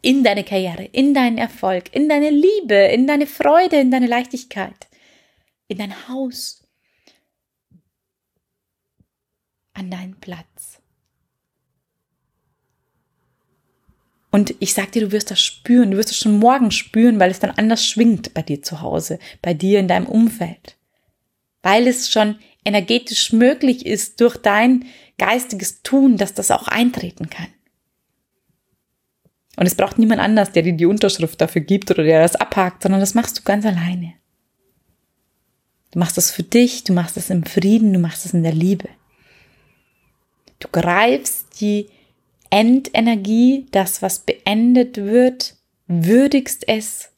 In 0.00 0.24
deine 0.24 0.42
Karriere, 0.42 0.84
in 0.84 1.14
deinen 1.14 1.38
Erfolg, 1.38 1.94
in 1.94 2.08
deine 2.08 2.30
Liebe, 2.30 2.74
in 2.74 3.06
deine 3.06 3.26
Freude, 3.26 3.76
in 3.76 3.90
deine 3.90 4.06
Leichtigkeit 4.06 4.88
in 5.74 5.78
dein 5.78 6.08
Haus, 6.08 6.62
an 9.72 9.90
deinen 9.90 10.14
Platz. 10.20 10.80
Und 14.30 14.54
ich 14.58 14.74
sag 14.74 14.92
dir, 14.92 15.02
du 15.02 15.12
wirst 15.12 15.30
das 15.30 15.40
spüren, 15.40 15.90
du 15.92 15.96
wirst 15.96 16.10
es 16.10 16.18
schon 16.18 16.38
morgen 16.38 16.70
spüren, 16.70 17.20
weil 17.20 17.30
es 17.30 17.40
dann 17.40 17.50
anders 17.50 17.86
schwingt 17.86 18.34
bei 18.34 18.42
dir 18.42 18.62
zu 18.62 18.80
Hause, 18.80 19.18
bei 19.42 19.54
dir 19.54 19.78
in 19.78 19.88
deinem 19.88 20.06
Umfeld. 20.06 20.76
Weil 21.62 21.86
es 21.86 22.10
schon 22.10 22.38
energetisch 22.64 23.32
möglich 23.32 23.86
ist 23.86 24.20
durch 24.20 24.36
dein 24.36 24.86
geistiges 25.18 25.82
Tun, 25.82 26.16
dass 26.16 26.34
das 26.34 26.50
auch 26.50 26.68
eintreten 26.68 27.30
kann. 27.30 27.48
Und 29.56 29.66
es 29.66 29.76
braucht 29.76 29.98
niemand 29.98 30.20
anders, 30.20 30.50
der 30.52 30.62
dir 30.62 30.72
die 30.72 30.86
Unterschrift 30.86 31.40
dafür 31.40 31.62
gibt 31.62 31.90
oder 31.90 32.02
der 32.02 32.22
das 32.22 32.36
abhakt, 32.36 32.82
sondern 32.82 33.00
das 33.00 33.14
machst 33.14 33.38
du 33.38 33.42
ganz 33.42 33.64
alleine. 33.64 34.14
Du 35.94 36.00
machst 36.00 36.16
das 36.16 36.32
für 36.32 36.42
dich, 36.42 36.82
du 36.82 36.92
machst 36.92 37.16
das 37.16 37.30
im 37.30 37.44
Frieden, 37.44 37.92
du 37.92 38.00
machst 38.00 38.24
das 38.24 38.34
in 38.34 38.42
der 38.42 38.52
Liebe. 38.52 38.88
Du 40.58 40.66
greifst 40.66 41.60
die 41.60 41.88
Endenergie, 42.50 43.66
das, 43.70 44.02
was 44.02 44.18
beendet 44.18 44.96
wird, 44.96 45.54
würdigst 45.86 46.66
es, 46.66 47.12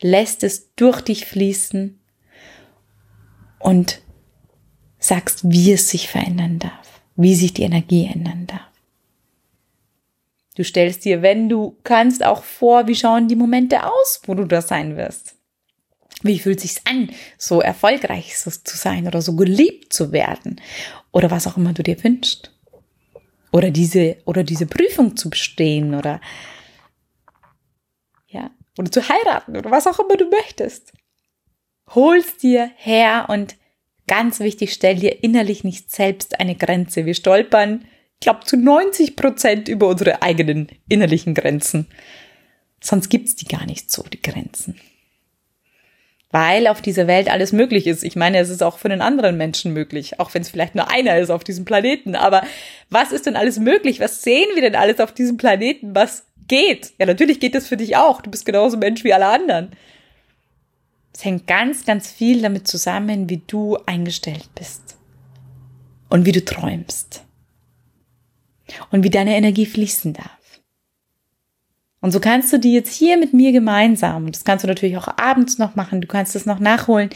lässt 0.00 0.44
es 0.44 0.72
durch 0.76 1.00
dich 1.00 1.26
fließen 1.26 1.98
und 3.58 4.00
sagst, 5.00 5.50
wie 5.50 5.72
es 5.72 5.90
sich 5.90 6.08
verändern 6.08 6.60
darf, 6.60 7.02
wie 7.16 7.34
sich 7.34 7.52
die 7.52 7.62
Energie 7.62 8.06
ändern 8.06 8.46
darf. 8.46 8.70
Du 10.54 10.62
stellst 10.62 11.04
dir, 11.04 11.20
wenn 11.20 11.48
du 11.48 11.76
kannst, 11.82 12.24
auch 12.24 12.44
vor, 12.44 12.86
wie 12.86 12.94
schauen 12.94 13.26
die 13.26 13.34
Momente 13.34 13.84
aus, 13.84 14.20
wo 14.24 14.34
du 14.34 14.44
da 14.44 14.62
sein 14.62 14.96
wirst. 14.96 15.34
Wie 16.24 16.38
fühlt 16.38 16.58
sich's 16.58 16.80
an, 16.86 17.10
so 17.36 17.60
erfolgreich 17.60 18.34
zu 18.34 18.50
sein 18.64 19.06
oder 19.06 19.20
so 19.20 19.36
geliebt 19.36 19.92
zu 19.92 20.10
werden 20.10 20.58
oder 21.12 21.30
was 21.30 21.46
auch 21.46 21.58
immer 21.58 21.74
du 21.74 21.82
dir 21.82 22.02
wünschst? 22.02 22.50
Oder 23.52 23.70
diese 23.70 24.16
oder 24.24 24.42
diese 24.42 24.64
Prüfung 24.64 25.18
zu 25.18 25.28
bestehen 25.28 25.94
oder 25.94 26.22
ja, 28.26 28.50
oder 28.78 28.90
zu 28.90 29.06
heiraten 29.06 29.54
oder 29.54 29.70
was 29.70 29.86
auch 29.86 30.00
immer 30.00 30.16
du 30.16 30.30
möchtest. 30.30 30.94
Hol's 31.94 32.38
dir 32.38 32.70
her 32.76 33.26
und 33.28 33.56
ganz 34.06 34.40
wichtig, 34.40 34.72
stell 34.72 34.96
dir 34.96 35.22
innerlich 35.22 35.62
nicht 35.62 35.90
selbst 35.90 36.40
eine 36.40 36.56
Grenze. 36.56 37.04
Wir 37.04 37.14
stolpern, 37.14 37.84
ich 38.14 38.20
glaube, 38.20 38.46
zu 38.46 38.56
90 38.56 39.14
Prozent 39.14 39.68
über 39.68 39.88
unsere 39.88 40.22
eigenen 40.22 40.68
innerlichen 40.88 41.34
Grenzen. 41.34 41.86
Sonst 42.80 43.10
gibt's 43.10 43.36
die 43.36 43.46
gar 43.46 43.66
nicht 43.66 43.90
so, 43.90 44.02
die 44.04 44.22
Grenzen 44.22 44.80
weil 46.34 46.66
auf 46.66 46.82
dieser 46.82 47.06
Welt 47.06 47.30
alles 47.30 47.52
möglich 47.52 47.86
ist. 47.86 48.02
Ich 48.02 48.16
meine, 48.16 48.38
es 48.38 48.50
ist 48.50 48.60
auch 48.60 48.78
für 48.78 48.90
einen 48.90 49.02
anderen 49.02 49.36
Menschen 49.36 49.72
möglich, 49.72 50.18
auch 50.18 50.34
wenn 50.34 50.42
es 50.42 50.48
vielleicht 50.48 50.74
nur 50.74 50.90
einer 50.90 51.16
ist 51.16 51.30
auf 51.30 51.44
diesem 51.44 51.64
Planeten. 51.64 52.16
Aber 52.16 52.42
was 52.90 53.12
ist 53.12 53.26
denn 53.26 53.36
alles 53.36 53.60
möglich? 53.60 54.00
Was 54.00 54.22
sehen 54.22 54.48
wir 54.54 54.60
denn 54.60 54.74
alles 54.74 54.98
auf 54.98 55.12
diesem 55.12 55.36
Planeten? 55.36 55.94
Was 55.94 56.26
geht? 56.48 56.92
Ja, 56.98 57.06
natürlich 57.06 57.38
geht 57.38 57.54
das 57.54 57.68
für 57.68 57.76
dich 57.76 57.96
auch. 57.96 58.20
Du 58.20 58.32
bist 58.32 58.46
genauso 58.46 58.76
Mensch 58.76 59.04
wie 59.04 59.14
alle 59.14 59.26
anderen. 59.26 59.70
Es 61.14 61.24
hängt 61.24 61.46
ganz, 61.46 61.86
ganz 61.86 62.10
viel 62.10 62.42
damit 62.42 62.66
zusammen, 62.66 63.30
wie 63.30 63.40
du 63.46 63.78
eingestellt 63.86 64.48
bist 64.56 64.96
und 66.08 66.26
wie 66.26 66.32
du 66.32 66.44
träumst 66.44 67.22
und 68.90 69.04
wie 69.04 69.10
deine 69.10 69.36
Energie 69.36 69.66
fließen 69.66 70.14
darf. 70.14 70.43
Und 72.04 72.10
so 72.10 72.20
kannst 72.20 72.52
du 72.52 72.58
die 72.58 72.74
jetzt 72.74 72.92
hier 72.92 73.16
mit 73.16 73.32
mir 73.32 73.50
gemeinsam, 73.50 74.26
und 74.26 74.36
das 74.36 74.44
kannst 74.44 74.62
du 74.62 74.68
natürlich 74.68 74.98
auch 74.98 75.08
abends 75.16 75.56
noch 75.56 75.74
machen, 75.74 76.02
du 76.02 76.06
kannst 76.06 76.36
es 76.36 76.44
noch 76.44 76.58
nachholen, 76.58 77.08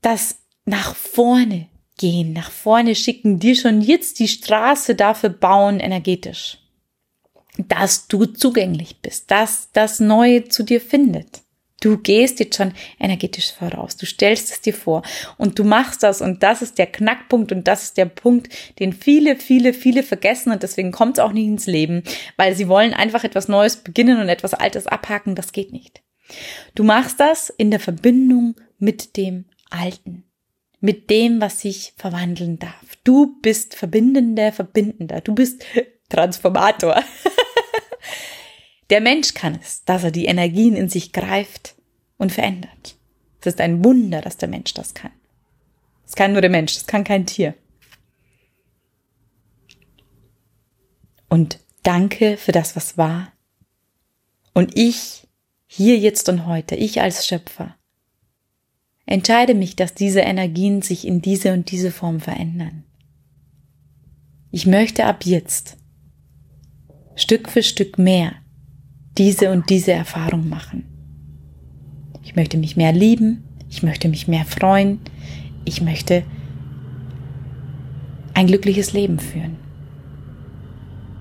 das 0.00 0.40
nach 0.64 0.96
vorne 0.96 1.68
gehen, 1.98 2.32
nach 2.32 2.50
vorne 2.50 2.96
schicken, 2.96 3.38
dir 3.38 3.54
schon 3.54 3.80
jetzt 3.80 4.18
die 4.18 4.26
Straße 4.26 4.96
dafür 4.96 5.30
bauen, 5.30 5.78
energetisch. 5.78 6.58
Dass 7.58 8.08
du 8.08 8.26
zugänglich 8.26 9.00
bist, 9.02 9.30
dass 9.30 9.70
das 9.70 10.00
Neue 10.00 10.48
zu 10.48 10.64
dir 10.64 10.80
findet. 10.80 11.42
Du 11.80 11.98
gehst 11.98 12.40
jetzt 12.40 12.56
schon 12.56 12.72
energetisch 12.98 13.52
voraus. 13.52 13.96
Du 13.96 14.04
stellst 14.04 14.50
es 14.50 14.60
dir 14.60 14.74
vor 14.74 15.02
und 15.36 15.58
du 15.58 15.64
machst 15.64 16.02
das 16.02 16.20
und 16.20 16.42
das 16.42 16.60
ist 16.60 16.76
der 16.76 16.86
Knackpunkt 16.86 17.52
und 17.52 17.68
das 17.68 17.84
ist 17.84 17.96
der 17.96 18.06
Punkt, 18.06 18.52
den 18.80 18.92
viele, 18.92 19.36
viele, 19.36 19.72
viele 19.72 20.02
vergessen 20.02 20.50
und 20.50 20.64
deswegen 20.64 20.90
kommt 20.90 21.18
es 21.18 21.24
auch 21.24 21.32
nicht 21.32 21.46
ins 21.46 21.66
Leben, 21.66 22.02
weil 22.36 22.56
sie 22.56 22.68
wollen 22.68 22.94
einfach 22.94 23.22
etwas 23.22 23.46
Neues 23.46 23.76
beginnen 23.76 24.20
und 24.20 24.28
etwas 24.28 24.54
Altes 24.54 24.88
abhaken. 24.88 25.36
Das 25.36 25.52
geht 25.52 25.72
nicht. 25.72 26.02
Du 26.74 26.82
machst 26.82 27.20
das 27.20 27.48
in 27.48 27.70
der 27.70 27.80
Verbindung 27.80 28.56
mit 28.78 29.16
dem 29.16 29.46
Alten, 29.70 30.24
mit 30.80 31.10
dem, 31.10 31.40
was 31.40 31.60
sich 31.60 31.94
verwandeln 31.96 32.58
darf. 32.58 32.96
Du 33.04 33.40
bist 33.40 33.76
verbindender, 33.76 34.52
verbindender. 34.52 35.20
Du 35.20 35.34
bist 35.34 35.64
Transformator. 36.08 37.02
Der 38.90 39.00
Mensch 39.00 39.34
kann 39.34 39.58
es, 39.60 39.84
dass 39.84 40.04
er 40.04 40.10
die 40.10 40.26
Energien 40.26 40.74
in 40.74 40.88
sich 40.88 41.12
greift 41.12 41.76
und 42.16 42.32
verändert. 42.32 42.96
Es 43.40 43.46
ist 43.46 43.60
ein 43.60 43.84
Wunder, 43.84 44.20
dass 44.20 44.36
der 44.36 44.48
Mensch 44.48 44.74
das 44.74 44.94
kann. 44.94 45.12
Es 46.06 46.14
kann 46.14 46.32
nur 46.32 46.40
der 46.40 46.50
Mensch, 46.50 46.76
es 46.76 46.86
kann 46.86 47.04
kein 47.04 47.26
Tier. 47.26 47.54
Und 51.28 51.60
danke 51.82 52.38
für 52.38 52.52
das, 52.52 52.74
was 52.76 52.96
war. 52.96 53.32
Und 54.54 54.76
ich, 54.76 55.28
hier 55.66 55.98
jetzt 55.98 56.28
und 56.30 56.46
heute, 56.46 56.74
ich 56.74 57.02
als 57.02 57.26
Schöpfer, 57.26 57.76
entscheide 59.04 59.54
mich, 59.54 59.76
dass 59.76 59.94
diese 59.94 60.20
Energien 60.20 60.80
sich 60.80 61.06
in 61.06 61.20
diese 61.20 61.52
und 61.52 61.70
diese 61.70 61.92
Form 61.92 62.20
verändern. 62.20 62.84
Ich 64.50 64.66
möchte 64.66 65.04
ab 65.04 65.26
jetzt 65.26 65.76
Stück 67.14 67.50
für 67.50 67.62
Stück 67.62 67.98
mehr 67.98 68.32
diese 69.18 69.50
und 69.50 69.68
diese 69.68 69.92
Erfahrung 69.92 70.48
machen. 70.48 70.84
Ich 72.22 72.36
möchte 72.36 72.56
mich 72.56 72.76
mehr 72.76 72.92
lieben, 72.92 73.44
ich 73.68 73.82
möchte 73.82 74.08
mich 74.08 74.28
mehr 74.28 74.44
freuen, 74.44 75.00
ich 75.64 75.82
möchte 75.82 76.22
ein 78.34 78.46
glückliches 78.46 78.92
Leben 78.92 79.18
führen. 79.18 79.56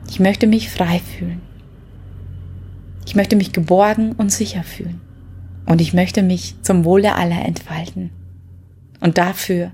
Ich 0.09 0.19
möchte 0.19 0.47
mich 0.47 0.69
frei 0.69 0.99
fühlen. 0.99 1.41
Ich 3.05 3.15
möchte 3.15 3.35
mich 3.35 3.51
geborgen 3.51 4.13
und 4.13 4.31
sicher 4.31 4.63
fühlen. 4.63 5.01
Und 5.65 5.81
ich 5.81 5.93
möchte 5.93 6.21
mich 6.21 6.55
zum 6.61 6.85
Wohle 6.85 7.15
aller 7.15 7.43
entfalten. 7.43 8.11
Und 8.99 9.17
dafür 9.17 9.71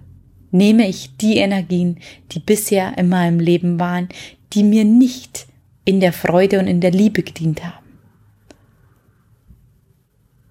nehme 0.52 0.88
ich 0.88 1.18
die 1.18 1.38
Energien, 1.38 1.98
die 2.32 2.40
bisher 2.40 2.98
in 2.98 3.10
meinem 3.10 3.40
Leben 3.40 3.80
waren, 3.80 4.08
die 4.54 4.64
mir 4.64 4.86
nicht 4.86 5.48
in 5.86 6.00
der 6.00 6.14
Freude 6.14 6.60
und 6.60 6.68
in 6.68 6.80
der 6.80 6.92
Liebe 6.92 7.24
gedient 7.24 7.64
haben. 7.64 7.83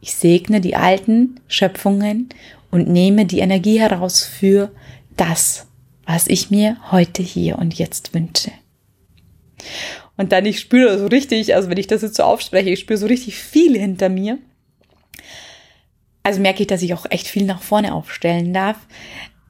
Ich 0.04 0.16
segne 0.16 0.60
die 0.60 0.74
alten 0.74 1.40
Schöpfungen 1.46 2.28
und 2.72 2.88
nehme 2.88 3.24
die 3.24 3.38
Energie 3.38 3.78
heraus 3.78 4.24
für 4.24 4.72
das, 5.16 5.68
was 6.04 6.26
ich 6.26 6.50
mir 6.50 6.76
heute 6.90 7.22
hier 7.22 7.56
und 7.56 7.74
jetzt 7.74 8.12
wünsche. 8.12 8.50
Und 10.16 10.32
dann 10.32 10.44
ich 10.44 10.58
spüre 10.58 10.98
so 10.98 11.06
richtig, 11.06 11.54
also 11.54 11.70
wenn 11.70 11.78
ich 11.78 11.86
das 11.86 12.02
jetzt 12.02 12.16
so 12.16 12.24
aufspreche, 12.24 12.70
ich 12.70 12.80
spüre 12.80 12.98
so 12.98 13.06
richtig 13.06 13.36
viel 13.36 13.78
hinter 13.78 14.08
mir. 14.08 14.38
Also 16.24 16.40
merke 16.40 16.62
ich, 16.62 16.66
dass 16.66 16.82
ich 16.82 16.94
auch 16.94 17.06
echt 17.08 17.28
viel 17.28 17.44
nach 17.44 17.62
vorne 17.62 17.94
aufstellen 17.94 18.52
darf. 18.52 18.78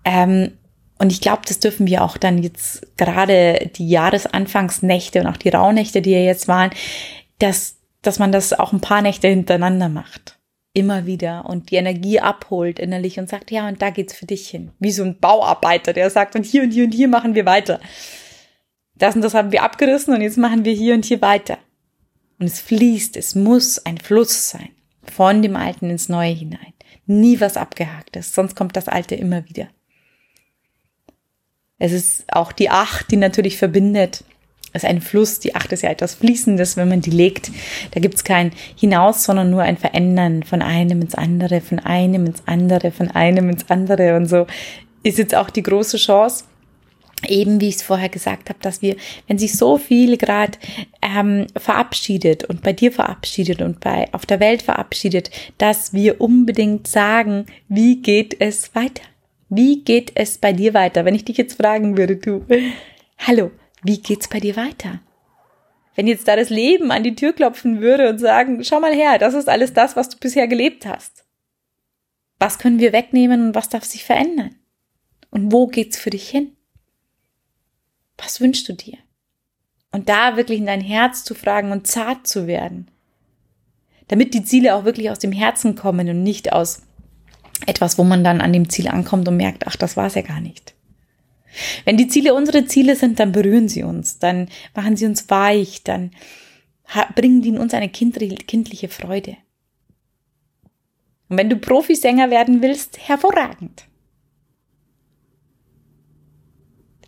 Ähm, 0.04 0.52
und 0.98 1.12
ich 1.12 1.22
glaube, 1.22 1.42
das 1.48 1.60
dürfen 1.60 1.86
wir 1.86 2.04
auch 2.04 2.18
dann 2.18 2.42
jetzt 2.42 2.86
gerade 2.98 3.70
die 3.74 3.88
Jahresanfangsnächte 3.88 5.20
und 5.20 5.28
auch 5.28 5.38
die 5.38 5.48
Rauhnächte, 5.48 6.02
die 6.02 6.10
ja 6.10 6.20
jetzt 6.20 6.46
waren, 6.46 6.72
dass, 7.38 7.76
dass 8.02 8.18
man 8.18 8.32
das 8.32 8.52
auch 8.52 8.74
ein 8.74 8.82
paar 8.82 9.00
Nächte 9.00 9.28
hintereinander 9.28 9.88
macht 9.88 10.36
immer 10.74 11.06
wieder 11.06 11.46
und 11.46 11.70
die 11.70 11.76
Energie 11.76 12.20
abholt 12.20 12.78
innerlich 12.78 13.18
und 13.18 13.28
sagt, 13.28 13.50
ja, 13.50 13.68
und 13.68 13.82
da 13.82 13.90
geht's 13.90 14.14
für 14.14 14.26
dich 14.26 14.48
hin. 14.48 14.70
Wie 14.78 14.92
so 14.92 15.04
ein 15.04 15.18
Bauarbeiter, 15.18 15.92
der 15.92 16.08
sagt, 16.10 16.34
und 16.34 16.46
hier 16.46 16.62
und 16.62 16.70
hier 16.70 16.84
und 16.84 16.92
hier 16.92 17.08
machen 17.08 17.34
wir 17.34 17.44
weiter. 17.44 17.80
Das 18.94 19.14
und 19.14 19.22
das 19.22 19.34
haben 19.34 19.52
wir 19.52 19.62
abgerissen 19.62 20.14
und 20.14 20.22
jetzt 20.22 20.38
machen 20.38 20.64
wir 20.64 20.72
hier 20.72 20.94
und 20.94 21.04
hier 21.04 21.20
weiter. 21.20 21.58
Und 22.38 22.46
es 22.46 22.60
fließt, 22.60 23.16
es 23.16 23.34
muss 23.34 23.78
ein 23.84 23.98
Fluss 23.98 24.50
sein. 24.50 24.70
Von 25.04 25.42
dem 25.42 25.56
Alten 25.56 25.90
ins 25.90 26.08
Neue 26.08 26.32
hinein. 26.32 26.72
Nie 27.06 27.40
was 27.40 27.56
abgehaktes, 27.56 28.34
sonst 28.34 28.54
kommt 28.54 28.76
das 28.76 28.88
Alte 28.88 29.14
immer 29.14 29.48
wieder. 29.48 29.68
Es 31.78 31.92
ist 31.92 32.32
auch 32.32 32.52
die 32.52 32.70
Acht, 32.70 33.10
die 33.10 33.16
natürlich 33.16 33.58
verbindet 33.58 34.24
ist 34.72 34.84
ein 34.84 35.00
Fluss. 35.00 35.38
Die 35.40 35.54
Acht 35.54 35.72
ist 35.72 35.82
ja 35.82 35.90
etwas 35.90 36.14
Fließendes, 36.14 36.76
wenn 36.76 36.88
man 36.88 37.00
die 37.00 37.10
legt. 37.10 37.50
Da 37.92 38.00
gibt's 38.00 38.24
kein 38.24 38.52
Hinaus, 38.76 39.24
sondern 39.24 39.50
nur 39.50 39.62
ein 39.62 39.76
Verändern 39.76 40.42
von 40.42 40.62
einem 40.62 41.02
ins 41.02 41.14
andere, 41.14 41.60
von 41.60 41.78
einem 41.78 42.26
ins 42.26 42.42
andere, 42.46 42.90
von 42.90 43.10
einem 43.10 43.50
ins 43.50 43.68
andere. 43.70 44.16
Und 44.16 44.26
so 44.26 44.46
ist 45.02 45.18
jetzt 45.18 45.34
auch 45.34 45.50
die 45.50 45.62
große 45.62 45.96
Chance, 45.96 46.44
eben 47.28 47.60
wie 47.60 47.68
ich 47.68 47.76
es 47.76 47.82
vorher 47.82 48.08
gesagt 48.08 48.48
habe, 48.48 48.58
dass 48.62 48.82
wir, 48.82 48.96
wenn 49.26 49.38
sich 49.38 49.56
so 49.56 49.78
viel 49.78 50.16
gerade 50.16 50.58
ähm, 51.02 51.46
verabschiedet 51.56 52.44
und 52.44 52.62
bei 52.62 52.72
dir 52.72 52.92
verabschiedet 52.92 53.62
und 53.62 53.80
bei 53.80 54.08
auf 54.12 54.26
der 54.26 54.40
Welt 54.40 54.62
verabschiedet, 54.62 55.30
dass 55.58 55.92
wir 55.92 56.20
unbedingt 56.20 56.86
sagen, 56.86 57.46
wie 57.68 58.00
geht 58.00 58.40
es 58.40 58.74
weiter? 58.74 59.02
Wie 59.48 59.84
geht 59.84 60.12
es 60.14 60.38
bei 60.38 60.52
dir 60.52 60.74
weiter? 60.74 61.04
Wenn 61.04 61.14
ich 61.14 61.24
dich 61.24 61.36
jetzt 61.36 61.60
fragen 61.60 61.96
würde, 61.96 62.16
du, 62.16 62.44
hallo, 63.18 63.50
wie 63.82 63.98
geht's 64.00 64.28
bei 64.28 64.40
dir 64.40 64.56
weiter? 64.56 65.00
Wenn 65.94 66.06
jetzt 66.06 66.26
da 66.26 66.36
das 66.36 66.48
Leben 66.48 66.90
an 66.90 67.02
die 67.02 67.14
Tür 67.14 67.32
klopfen 67.32 67.80
würde 67.80 68.08
und 68.08 68.18
sagen, 68.18 68.64
schau 68.64 68.80
mal 68.80 68.94
her, 68.94 69.18
das 69.18 69.34
ist 69.34 69.48
alles 69.48 69.74
das, 69.74 69.96
was 69.96 70.08
du 70.08 70.16
bisher 70.18 70.48
gelebt 70.48 70.86
hast. 70.86 71.24
Was 72.38 72.58
können 72.58 72.78
wir 72.78 72.92
wegnehmen 72.92 73.48
und 73.48 73.54
was 73.54 73.68
darf 73.68 73.84
sich 73.84 74.04
verändern? 74.04 74.56
Und 75.30 75.52
wo 75.52 75.66
geht's 75.66 75.98
für 75.98 76.10
dich 76.10 76.28
hin? 76.28 76.56
Was 78.16 78.40
wünschst 78.40 78.68
du 78.68 78.72
dir? 78.72 78.98
Und 79.90 80.08
da 80.08 80.36
wirklich 80.36 80.58
in 80.58 80.66
dein 80.66 80.80
Herz 80.80 81.24
zu 81.24 81.34
fragen 81.34 81.72
und 81.72 81.86
zart 81.86 82.26
zu 82.26 82.46
werden. 82.46 82.90
Damit 84.08 84.34
die 84.34 84.44
Ziele 84.44 84.74
auch 84.74 84.84
wirklich 84.84 85.10
aus 85.10 85.18
dem 85.18 85.32
Herzen 85.32 85.74
kommen 85.74 86.08
und 86.08 86.22
nicht 86.22 86.52
aus 86.52 86.82
etwas, 87.66 87.98
wo 87.98 88.04
man 88.04 88.24
dann 88.24 88.40
an 88.40 88.52
dem 88.52 88.68
Ziel 88.68 88.88
ankommt 88.88 89.28
und 89.28 89.36
merkt, 89.36 89.66
ach, 89.66 89.76
das 89.76 89.96
war's 89.96 90.14
ja 90.14 90.22
gar 90.22 90.40
nicht. 90.40 90.74
Wenn 91.84 91.96
die 91.96 92.08
Ziele 92.08 92.34
unsere 92.34 92.64
Ziele 92.64 92.96
sind, 92.96 93.20
dann 93.20 93.32
berühren 93.32 93.68
sie 93.68 93.82
uns, 93.82 94.18
dann 94.18 94.48
machen 94.74 94.96
sie 94.96 95.06
uns 95.06 95.28
weich, 95.28 95.82
dann 95.84 96.10
bringen 97.14 97.42
die 97.42 97.50
in 97.50 97.58
uns 97.58 97.74
eine 97.74 97.88
kindliche 97.88 98.88
Freude. 98.88 99.36
Und 101.28 101.38
wenn 101.38 101.48
du 101.48 101.56
Profisänger 101.56 102.30
werden 102.30 102.60
willst, 102.62 102.98
hervorragend. 103.08 103.86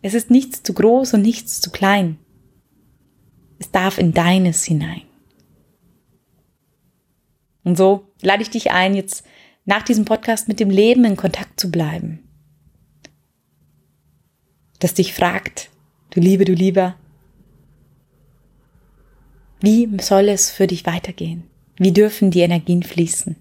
Es 0.01 0.15
ist 0.15 0.31
nichts 0.31 0.63
zu 0.63 0.75
groß 0.75 1.15
und 1.15 1.23
nichts 1.23 1.61
zu 1.61 1.71
klein. 1.71 2.19
Es 3.59 3.71
darf 3.71 3.99
in 3.99 4.13
deines 4.13 4.65
hinein. 4.65 5.03
Und 7.65 7.77
so 7.77 8.13
lade 8.21 8.43
ich 8.43 8.51
dich 8.51 8.71
ein, 8.73 8.95
jetzt 8.95 9.25
nach 9.65 9.83
diesem 9.83 10.05
Podcast 10.05 10.49
mit 10.49 10.61
dem 10.61 10.69
Leben 10.69 11.05
in 11.05 11.17
Kontakt 11.17 11.59
zu 11.59 11.71
bleiben 11.71 12.24
das 14.85 14.93
dich 14.93 15.15
fragt, 15.15 15.71
du 16.11 16.21
Liebe, 16.21 16.45
du 16.45 16.53
Lieber, 16.53 16.95
wie 19.63 19.89
soll 19.99 20.29
es 20.29 20.51
für 20.51 20.67
dich 20.67 20.85
weitergehen? 20.85 21.45
Wie 21.79 21.91
dürfen 21.91 22.31
die 22.31 22.41
Energien 22.41 22.83
fließen? 22.83 23.37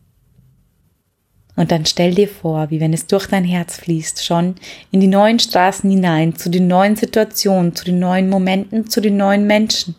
Und 1.58 1.72
dann 1.72 1.86
stell 1.86 2.16
dir 2.16 2.30
vor, 2.30 2.70
wie 2.72 2.80
wenn 2.80 2.94
es 2.94 3.08
durch 3.08 3.28
dein 3.28 3.44
Herz 3.44 3.76
fließt, 3.76 4.24
schon 4.24 4.56
in 4.92 5.02
die 5.02 5.08
neuen 5.08 5.38
Straßen 5.38 5.90
hinein, 5.90 6.34
zu 6.38 6.50
den 6.50 6.68
neuen 6.68 6.96
Situationen, 6.96 7.76
zu 7.76 7.84
den 7.84 8.00
neuen 8.00 8.30
Momenten, 8.30 8.90
zu 8.90 9.02
den 9.02 9.18
neuen 9.18 9.46
Menschen. 9.46 9.96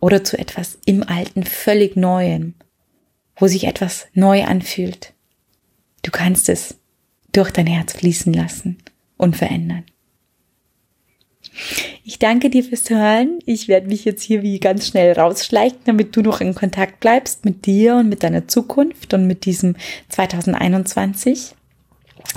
Oder 0.00 0.24
zu 0.24 0.36
etwas 0.36 0.76
im 0.86 1.04
Alten, 1.04 1.44
völlig 1.44 1.94
Neuem, 1.94 2.54
wo 3.36 3.46
sich 3.46 3.62
etwas 3.62 4.08
neu 4.12 4.42
anfühlt. 4.42 5.14
Du 6.02 6.10
kannst 6.10 6.48
es 6.48 6.77
durch 7.38 7.50
dein 7.50 7.66
Herz 7.66 7.92
fließen 7.94 8.32
lassen 8.32 8.78
und 9.16 9.36
verändern. 9.36 9.84
Ich 12.04 12.18
danke 12.18 12.50
dir 12.50 12.64
fürs 12.64 12.88
Hören. 12.90 13.38
Ich 13.46 13.68
werde 13.68 13.88
mich 13.88 14.04
jetzt 14.04 14.22
hier 14.22 14.42
wie 14.42 14.60
ganz 14.60 14.88
schnell 14.88 15.12
rausschleichen, 15.12 15.80
damit 15.84 16.14
du 16.16 16.22
noch 16.22 16.40
in 16.40 16.54
Kontakt 16.54 17.00
bleibst 17.00 17.44
mit 17.44 17.66
dir 17.66 17.96
und 17.96 18.08
mit 18.08 18.22
deiner 18.22 18.48
Zukunft 18.48 19.14
und 19.14 19.26
mit 19.26 19.44
diesem 19.44 19.76
2021. 20.08 21.54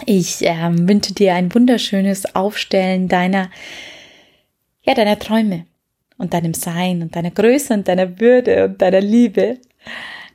Ich 0.05 0.45
äh, 0.45 0.69
wünsche 0.71 1.13
dir 1.13 1.35
ein 1.35 1.53
wunderschönes 1.53 2.35
Aufstellen 2.35 3.07
deiner, 3.07 3.49
ja, 4.83 4.93
deiner 4.93 5.19
Träume 5.19 5.65
und 6.17 6.33
deinem 6.33 6.53
Sein 6.53 7.01
und 7.01 7.15
deiner 7.15 7.31
Größe 7.31 7.73
und 7.73 7.87
deiner 7.87 8.19
Würde 8.19 8.65
und 8.65 8.81
deiner 8.81 9.01
Liebe. 9.01 9.57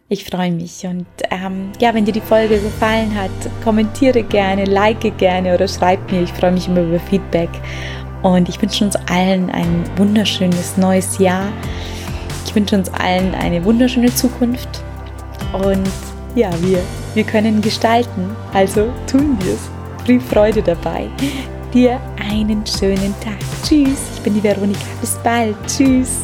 Ich 0.08 0.24
freue 0.24 0.52
mich 0.52 0.86
und 0.86 1.04
ähm, 1.32 1.72
ja, 1.80 1.92
wenn 1.92 2.04
dir 2.04 2.12
die 2.12 2.20
Folge 2.20 2.60
gefallen 2.60 3.12
hat, 3.12 3.32
kommentiere 3.64 4.22
gerne, 4.22 4.64
like 4.64 5.18
gerne 5.18 5.52
oder 5.52 5.66
schreib 5.66 6.12
mir. 6.12 6.22
Ich 6.22 6.32
freue 6.32 6.52
mich 6.52 6.68
immer 6.68 6.82
über 6.82 7.00
Feedback 7.00 7.48
und 8.22 8.48
ich 8.48 8.62
wünsche 8.62 8.84
uns 8.84 8.94
allen 9.10 9.50
ein 9.50 9.82
wunderschönes 9.96 10.76
neues 10.76 11.18
Jahr. 11.18 11.48
Ich 12.44 12.54
wünsche 12.54 12.76
uns 12.76 12.88
allen 12.94 13.34
eine 13.34 13.64
wunderschöne 13.64 14.14
Zukunft 14.14 14.68
und 15.52 15.90
ja, 16.36 16.50
wir, 16.60 16.78
wir 17.14 17.24
können 17.24 17.60
gestalten, 17.60 18.30
also 18.52 18.92
tun 19.10 19.36
wir 19.40 19.54
es. 19.54 19.70
Viel 20.04 20.20
Freude 20.20 20.62
dabei. 20.62 21.08
Dir 21.74 22.00
einen 22.30 22.64
schönen 22.64 23.12
Tag. 23.24 23.38
Tschüss, 23.64 23.98
ich 24.14 24.22
bin 24.22 24.34
die 24.34 24.42
Veronika. 24.44 24.78
Bis 25.00 25.18
bald. 25.24 25.56
Tschüss. 25.66 26.20